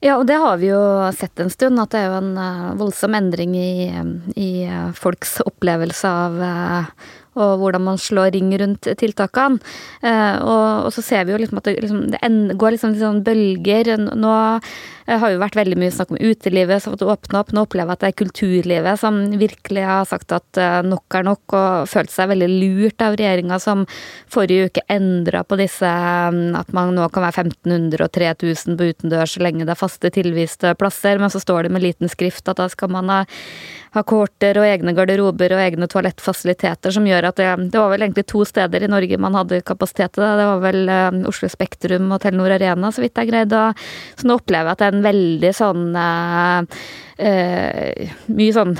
Ja, 0.00 0.16
og 0.16 0.24
det 0.30 0.38
har 0.40 0.56
vi 0.62 0.70
jo 0.70 0.80
sett 1.12 1.44
en 1.44 1.52
stund, 1.52 1.76
at 1.82 1.92
det 1.92 2.00
er 2.00 2.08
jo 2.08 2.22
en 2.22 2.80
voldsom 2.80 3.18
endring 3.18 3.52
i, 3.58 3.92
i 4.40 4.50
folks 4.96 5.42
opplevelse 5.44 6.08
av 6.08 6.40
og 7.38 7.62
hvordan 7.62 7.86
man 7.86 8.02
slår 8.02 8.32
ring 8.34 8.52
rundt 8.60 8.90
tiltakene. 8.98 9.62
Og, 10.02 10.86
og, 10.86 10.92
så 10.94 11.04
ser 11.04 11.26
vi 11.26 11.34
jo 11.34 11.40
liksom 11.40 11.60
at 11.60 11.70
det, 11.70 11.78
liksom, 11.84 12.04
det 12.12 12.58
går 12.58 12.74
liksom, 12.74 12.94
liksom 12.96 13.24
bølger. 13.26 13.94
Nå 14.18 14.34
det 15.08 15.16
har 15.22 15.32
jo 15.32 15.40
vært 15.40 15.56
veldig 15.56 15.76
mye 15.80 15.92
snakk 15.92 16.10
om 16.12 16.18
utelivet 16.20 16.82
som 16.84 16.92
har 16.92 16.98
fått 16.98 17.08
åpne 17.08 17.40
opp. 17.40 17.52
Nå 17.56 17.62
opplever 17.64 17.94
jeg 17.94 17.96
at 17.96 18.02
det 18.02 18.08
er 18.10 18.16
kulturlivet 18.18 19.00
som 19.00 19.20
virkelig 19.40 19.84
har 19.88 20.04
sagt 20.08 20.34
at 20.36 20.60
eh, 20.60 20.82
nok 20.84 21.16
er 21.16 21.24
nok, 21.24 21.54
og 21.56 21.88
følt 21.88 22.12
seg 22.12 22.28
veldig 22.34 22.48
lurt 22.52 23.04
av 23.06 23.16
regjeringa 23.16 23.56
som 23.62 23.86
forrige 24.28 24.68
uke 24.68 24.84
endra 24.92 25.46
på 25.48 25.56
disse 25.62 25.88
mm, 25.88 26.58
at 26.60 26.74
man 26.76 26.92
nå 26.98 27.08
kan 27.14 27.24
være 27.24 27.46
1500 27.46 28.04
og 28.04 28.12
3000 28.18 28.76
på 28.76 28.90
utendørs 28.92 29.38
så 29.38 29.46
lenge 29.46 29.64
det 29.64 29.72
er 29.72 29.80
faste 29.80 30.12
tilviste 30.12 30.74
plasser, 30.76 31.16
men 31.22 31.32
så 31.32 31.40
står 31.40 31.64
det 31.64 31.72
med 31.72 31.86
liten 31.86 32.12
skrift 32.12 32.52
at 32.52 32.60
da 32.60 32.68
skal 32.68 32.92
man 32.92 33.08
ha 33.08 33.22
ha 33.94 34.02
kohorter 34.06 34.58
og 34.60 34.66
egne 34.68 34.94
garderober 34.96 35.54
og 35.56 35.62
egne 35.62 35.88
toalettfasiliteter, 35.90 36.92
som 36.94 37.06
gjør 37.08 37.30
at 37.30 37.40
det, 37.40 37.48
det, 37.72 37.80
var 37.80 37.92
vel 37.92 38.04
egentlig 38.06 38.26
to 38.28 38.44
steder 38.48 38.84
i 38.84 38.90
Norge 38.90 39.20
man 39.20 39.36
hadde 39.38 39.62
kapasitet 39.66 40.14
til 40.16 40.24
det. 40.24 40.32
Det 40.40 40.48
var 40.50 40.62
vel 40.64 40.92
uh, 40.92 41.28
Oslo 41.30 41.50
Spektrum 41.52 42.12
og 42.14 42.22
Telenor 42.24 42.56
Arena, 42.58 42.92
så 42.92 43.04
vidt 43.04 43.18
jeg 43.18 43.30
greide. 43.30 43.64
Så 44.18 44.28
nå 44.28 44.38
opplever 44.38 44.70
jeg 44.70 44.76
at 44.76 44.82
det 44.82 44.88
er 44.88 44.98
en 44.98 45.08
veldig 45.08 45.52
sånn 45.56 45.86
uh, 45.96 46.80
uh, 47.24 48.12
Mye 48.38 48.54
sånn 48.54 48.76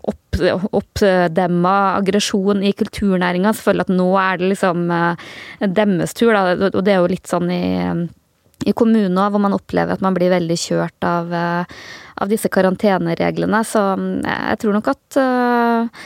opp, 0.00 0.40
oppdemma 0.80 1.74
aggresjon 1.98 2.62
i 2.64 2.72
kulturnæringa. 2.78 3.52
Selvfølgelig 3.56 3.88
at 3.88 3.98
nå 3.98 4.08
er 4.22 4.40
det 4.40 4.54
liksom 4.54 4.86
deres 5.80 6.16
tur, 6.16 6.32
da. 6.36 6.70
Og 6.70 6.82
det 6.86 6.94
er 6.94 7.02
jo 7.02 7.12
litt 7.12 7.30
sånn 7.30 7.52
i 7.52 7.62
i 8.68 8.74
kommuner 8.76 9.30
hvor 9.32 9.42
man 9.42 9.56
opplever 9.56 9.96
at 9.96 10.02
man 10.04 10.16
blir 10.16 10.32
veldig 10.32 10.56
kjørt 10.60 11.06
av, 11.06 11.30
av 11.32 12.32
disse 12.32 12.50
karantenereglene. 12.52 13.62
Så 13.64 13.84
mm, 13.96 14.10
jeg 14.26 14.60
tror 14.60 14.76
nok 14.76 14.90
at 14.92 15.20
uh, 15.20 16.02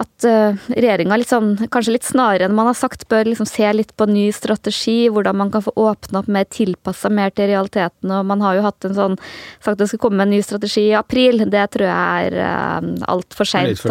at 0.00 0.24
uh, 0.24 0.56
regjeringa 0.72 1.18
sånn, 1.28 1.52
kanskje 1.72 1.94
litt 1.94 2.06
snarere 2.08 2.46
enn 2.48 2.56
man 2.56 2.70
har 2.70 2.76
sagt, 2.78 3.04
bør 3.10 3.28
liksom 3.28 3.48
se 3.48 3.68
litt 3.74 3.92
på 4.00 4.06
ny 4.08 4.30
strategi, 4.32 5.10
hvordan 5.12 5.36
man 5.36 5.50
kan 5.52 5.64
få 5.64 5.74
åpna 5.76 6.22
opp 6.22 6.30
mer 6.32 6.46
tilpassa 6.48 7.10
mer 7.12 7.34
til 7.36 7.50
realiteten. 7.50 8.08
Og 8.08 8.24
man 8.28 8.40
har 8.44 8.56
jo 8.56 8.64
hatt 8.64 8.86
en 8.88 8.96
sånn 8.96 9.18
sagt 9.60 9.74
at 9.74 9.82
det 9.82 9.90
skal 9.92 10.02
komme 10.06 10.24
en 10.24 10.32
ny 10.32 10.40
strategi 10.44 10.86
i 10.88 10.96
april. 10.96 11.44
Det 11.52 11.66
tror 11.76 11.86
jeg 11.90 12.30
er 12.30 12.38
uh, 12.40 12.88
altfor 13.12 13.48
seint. 13.48 13.84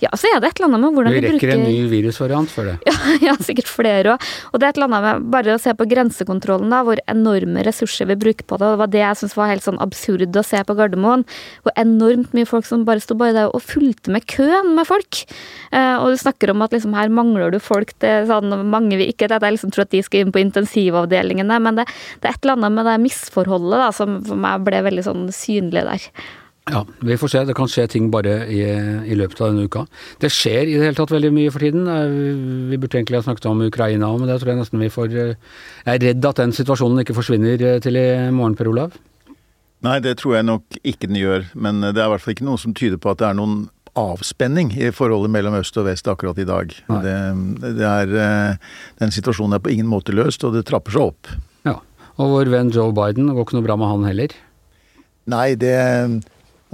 Ja, 0.00 0.12
så 0.16 0.30
er 0.30 0.40
det 0.40 0.52
et 0.52 0.62
eller 0.62 0.70
annet 0.70 0.84
med 0.86 0.96
hvordan 0.96 1.12
vi, 1.12 1.20
vi 1.20 1.26
bruker 1.28 1.44
Vi 1.44 1.52
rekker 1.52 1.60
en 1.60 1.68
ny 1.68 1.92
virusvariant 1.92 2.54
for 2.54 2.70
det. 2.70 2.78
Ja, 2.88 2.96
ja 3.30 3.36
sikkert 3.42 3.68
flere 3.68 4.14
òg. 4.14 4.28
Og 4.52 4.60
det 4.60 4.66
er 4.66 4.72
et 4.72 4.78
eller 4.78 4.88
annet 4.88 5.04
med 5.04 5.28
bare 5.34 5.58
å 5.58 5.60
se 5.60 5.72
på 5.76 5.88
grensekontrollen, 5.90 6.72
da, 6.72 6.80
hvor 6.86 7.00
enorme 7.10 7.64
ressurser 7.66 8.08
vi 8.08 8.16
bruker 8.20 8.46
på 8.48 8.58
det. 8.60 8.72
Det 8.74 8.80
var 8.80 8.92
det 8.92 9.02
jeg 9.02 9.20
syns 9.20 9.36
var 9.36 9.52
helt 9.52 9.66
sånn 9.66 9.80
absurd 9.82 10.40
å 10.40 10.46
se 10.46 10.60
på 10.64 10.78
Gardermoen. 10.78 11.26
Hvor 11.66 11.76
enormt 11.80 12.32
mye 12.36 12.48
folk 12.48 12.68
som 12.68 12.86
bare 12.88 13.02
sto 13.04 13.16
bare 13.18 13.36
der 13.36 13.52
og 13.52 13.64
fulgte 13.64 14.12
med 14.14 14.24
køen 14.30 14.72
med 14.78 14.88
folk. 14.88 15.24
Eh, 15.74 15.96
og 15.98 16.12
du 16.12 16.20
snakker 16.20 16.52
om 16.52 16.62
at 16.64 16.74
liksom 16.76 16.94
her 16.96 17.10
mangler 17.12 17.54
du 17.54 17.58
folk. 17.62 17.94
Det 18.02 18.10
er 18.10 18.28
sånn, 18.30 18.52
mange 18.70 18.98
vil 19.00 19.10
ikke 19.10 19.28
at 19.30 19.42
jeg 19.42 19.56
liksom 19.56 19.74
tror 19.74 19.86
at 19.88 19.94
de 19.94 20.04
skal 20.06 20.24
inn 20.24 20.32
på 20.34 20.42
intensivavdelingene, 20.44 21.58
men 21.66 21.80
det, 21.80 21.88
det, 22.20 22.30
er 22.30 22.36
et 22.36 22.46
eller 22.46 22.58
annet 22.58 22.78
med 22.78 22.88
det 22.90 22.96
misforholdet 23.08 23.84
da, 23.86 23.90
som 23.94 24.20
for 24.26 24.40
meg 24.40 24.64
ble 24.66 24.84
veldig 24.86 25.06
sånn 25.06 25.28
synlig 25.34 25.86
der. 25.88 26.08
Ja, 26.72 26.80
vi 27.04 27.16
får 27.20 27.28
se. 27.28 27.40
Det 27.44 27.56
kan 27.56 27.68
skje 27.68 27.84
ting 27.92 28.06
bare 28.12 28.38
i, 28.48 28.62
i, 28.64 29.16
løpet 29.18 29.42
av 29.42 29.50
denne 29.50 29.66
uka. 29.68 29.82
Det 30.22 30.30
skjer 30.32 30.62
i 30.70 30.78
det 30.78 30.86
hele 30.86 30.96
tatt 30.96 31.12
veldig 31.12 31.32
mye 31.34 31.52
for 31.52 31.64
tiden. 31.64 31.88
Eh, 31.92 32.14
vi 32.70 32.78
burde 32.80 33.00
egentlig 33.00 33.20
ha 33.20 33.26
snakket 33.26 33.50
om 33.50 33.60
Ukraina 33.66 34.08
men 34.14 34.30
det 34.30 34.38
tror 34.40 34.54
jeg 34.54 34.62
nesten 34.62 34.80
vi 34.80 34.92
får 34.92 35.12
eh, 35.12 35.34
Jeg 35.84 35.98
er 35.98 36.06
redd 36.08 36.30
at 36.30 36.40
den 36.40 36.54
situasjonen 36.56 37.02
ikke 37.02 37.18
forsvinner 37.18 37.60
til 37.84 38.00
i 38.00 38.06
morgen, 38.32 38.56
Per 38.56 38.70
Olav? 38.70 38.96
Nei, 39.84 39.98
det 40.00 40.16
tror 40.22 40.38
jeg 40.38 40.48
nok 40.48 40.78
ikke 40.80 41.10
den 41.10 41.20
gjør. 41.20 41.44
Men 41.52 41.84
det 41.84 41.98
er 41.98 42.06
i 42.06 42.12
hvert 42.14 42.24
fall 42.24 42.36
ikke 42.38 42.48
noe 42.48 42.60
som 42.60 42.72
tyder 42.76 42.96
på 42.96 43.12
at 43.12 43.20
det 43.20 43.28
er 43.28 43.36
noen 43.36 43.66
avspenning 43.98 44.72
i 44.74 44.90
forholdet 44.94 45.30
mellom 45.34 45.54
øst 45.60 45.76
og 45.80 45.86
vest 45.88 46.08
akkurat 46.10 46.38
i 46.42 46.46
dag. 46.48 46.72
Det, 47.04 47.16
det 47.78 47.86
er, 47.88 48.14
eh, 48.24 48.72
den 49.02 49.14
situasjonen 49.14 49.56
er 49.58 49.62
på 49.62 49.70
ingen 49.74 49.90
måte 49.90 50.14
løst, 50.16 50.44
og 50.46 50.56
det 50.56 50.64
trapper 50.68 50.96
seg 50.96 51.12
opp. 51.12 51.30
Ja, 51.68 51.78
Og 52.18 52.30
vår 52.30 52.50
venn 52.52 52.70
Joe 52.74 52.92
Biden, 52.94 53.26
det 53.30 53.34
går 53.34 53.46
ikke 53.48 53.58
noe 53.58 53.66
bra 53.66 53.76
med 53.80 53.90
han 53.90 54.04
heller? 54.06 54.34
Nei, 55.30 55.54
det 55.58 55.74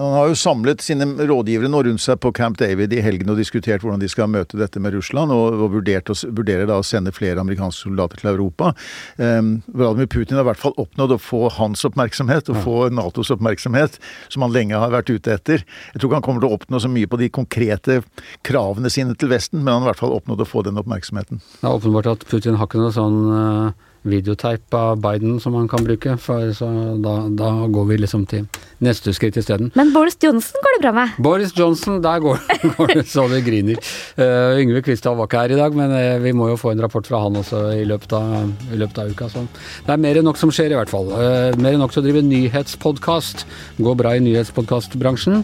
han 0.01 0.15
har 0.17 0.29
jo 0.31 0.37
samlet 0.39 0.81
sine 0.85 1.05
rådgivere 1.29 1.69
nå 1.69 1.83
rundt 1.85 2.03
seg 2.03 2.21
på 2.23 2.33
Camp 2.37 2.57
David 2.61 2.95
i 2.97 3.03
helgen 3.05 3.33
og 3.33 3.41
diskutert 3.41 3.85
hvordan 3.85 4.01
de 4.01 4.09
skal 4.09 4.31
møte 4.33 4.57
dette 4.57 4.81
med 4.81 4.95
Russland, 4.97 5.33
og, 5.35 5.61
og 5.61 5.75
vurderer 5.77 6.67
da 6.69 6.79
å 6.81 6.87
sende 6.87 7.13
flere 7.13 7.43
amerikanske 7.43 7.85
soldater 7.85 8.23
til 8.23 8.31
Europa. 8.33 8.73
Um, 9.21 9.59
Vladimir 9.69 10.09
Putin 10.11 10.39
har 10.39 10.47
i 10.47 10.51
hvert 10.51 10.63
fall 10.63 10.77
oppnådd 10.81 11.17
å 11.17 11.21
få 11.21 11.43
hans 11.59 11.85
oppmerksomhet, 11.89 12.49
og 12.49 12.63
få 12.65 12.79
Natos 12.95 13.33
oppmerksomhet, 13.35 14.01
som 14.33 14.47
han 14.47 14.57
lenge 14.57 14.81
har 14.81 14.95
vært 14.95 15.13
ute 15.13 15.37
etter. 15.37 15.67
Jeg 15.93 16.01
tror 16.01 16.11
ikke 16.11 16.21
han 16.23 16.29
kommer 16.31 16.47
til 16.47 16.51
å 16.51 16.57
oppnå 16.57 16.81
så 16.81 16.93
mye 16.93 17.11
på 17.11 17.21
de 17.21 17.31
konkrete 17.41 18.01
kravene 18.47 18.93
sine 18.93 19.19
til 19.21 19.33
Vesten, 19.35 19.61
men 19.61 19.75
han 19.75 19.85
har 19.85 19.91
i 19.91 19.93
hvert 19.93 20.05
fall 20.07 20.17
oppnådd 20.17 20.47
å 20.47 20.49
få 20.49 20.65
den 20.67 20.81
oppmerksomheten. 20.81 21.45
Det 21.61 21.69
er 21.69 21.77
åpenbart 21.77 22.09
at 22.15 22.27
Putin 22.31 22.57
har 22.57 22.71
ikke 22.71 22.81
noe 22.81 22.97
sånn 22.97 23.23
uh 23.31 23.87
videoteip 24.03 24.75
av 24.75 25.01
Biden 25.01 25.41
som 25.41 25.55
han 25.55 25.69
kan 25.69 25.85
bruke. 25.85 26.17
For, 26.17 26.53
så 26.57 26.69
da, 27.03 27.17
da, 27.29 27.51
går 27.69 27.89
vi 27.91 27.99
liksom 28.01 28.27
til 28.31 28.47
neste 28.85 29.12
skritt 29.16 29.37
isteden. 29.40 29.71
Men 29.77 29.93
Boris 29.93 30.16
Johnson 30.21 30.62
går 30.64 30.77
det 30.77 30.81
bra 30.83 30.93
med? 30.97 31.16
Boris 31.21 31.53
Johnson, 31.57 32.01
der 32.03 32.21
går, 32.25 32.40
går 32.77 32.95
det 32.95 33.05
så 33.11 33.27
det 33.29 33.43
griner. 33.45 33.81
Uh, 34.16 34.57
Yngve 34.61 34.83
Kvistad 34.87 35.19
var 35.19 35.29
ikke 35.29 35.43
her 35.45 35.55
i 35.55 35.59
dag, 35.59 35.77
men 35.77 35.93
uh, 35.93 36.23
vi 36.25 36.33
må 36.37 36.49
jo 36.51 36.59
få 36.61 36.73
en 36.73 36.81
rapport 36.83 37.07
fra 37.07 37.21
han 37.27 37.37
også 37.40 37.62
i 37.77 37.85
løpet 37.88 38.14
av, 38.16 38.49
i 38.73 38.81
løpet 38.81 39.03
av 39.03 39.12
uka. 39.12 39.29
Så 39.33 39.45
det 39.87 39.95
er 39.95 40.01
mer 40.01 40.21
enn 40.21 40.29
nok 40.29 40.40
som 40.40 40.53
skjer, 40.55 40.73
i 40.73 40.79
hvert 40.79 40.93
fall. 40.93 41.12
Uh, 41.12 41.51
mer 41.61 41.77
enn 41.77 41.83
nok 41.85 41.93
til 41.95 42.03
å 42.03 42.07
drive 42.07 42.25
nyhetspodkast. 42.25 43.45
Går 43.81 43.99
bra 44.01 44.14
i 44.16 44.25
nyhetspodkastbransjen, 44.25 45.43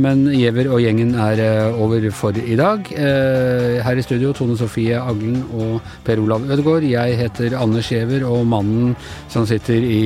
men 0.00 0.24
Giæver 0.32 0.68
og 0.72 0.80
gjengen 0.82 1.14
er 1.20 1.40
over 1.80 2.04
for 2.14 2.36
i 2.36 2.56
dag. 2.58 2.88
her 2.90 3.98
i 3.98 4.04
studio 4.04 4.32
Tone 4.36 4.56
Sofie 4.58 4.98
Aglen 4.98 5.40
og 5.56 5.80
Per 6.04 6.20
Olav 6.22 6.44
Ødegaard. 6.50 6.84
Jeg 6.86 7.16
heter 7.18 7.56
Anders 7.58 7.90
Giæver, 7.90 8.24
og 8.28 8.46
mannen 8.46 8.94
som 9.32 9.46
sitter 9.48 9.80
i 9.80 10.00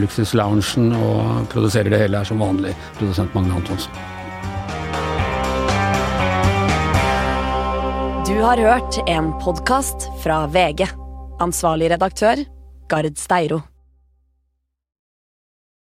luksusloungen 0.00 0.92
og 0.98 1.48
produserer 1.52 1.92
det 1.92 2.03
hele, 2.04 2.20
er 2.20 2.28
som 2.28 2.42
vanlig 2.42 2.74
produsent 2.98 3.34
Magne 3.34 3.58
Antonsen. 3.58 3.92
Du 8.24 8.40
har 8.40 8.56
hørt 8.56 8.98
en 9.08 9.32
podkast 9.44 10.08
fra 10.22 10.46
VG. 10.46 10.88
Ansvarlig 11.44 11.90
redaktør, 11.92 12.44
Gard 12.88 13.16
Steiro. 13.18 13.64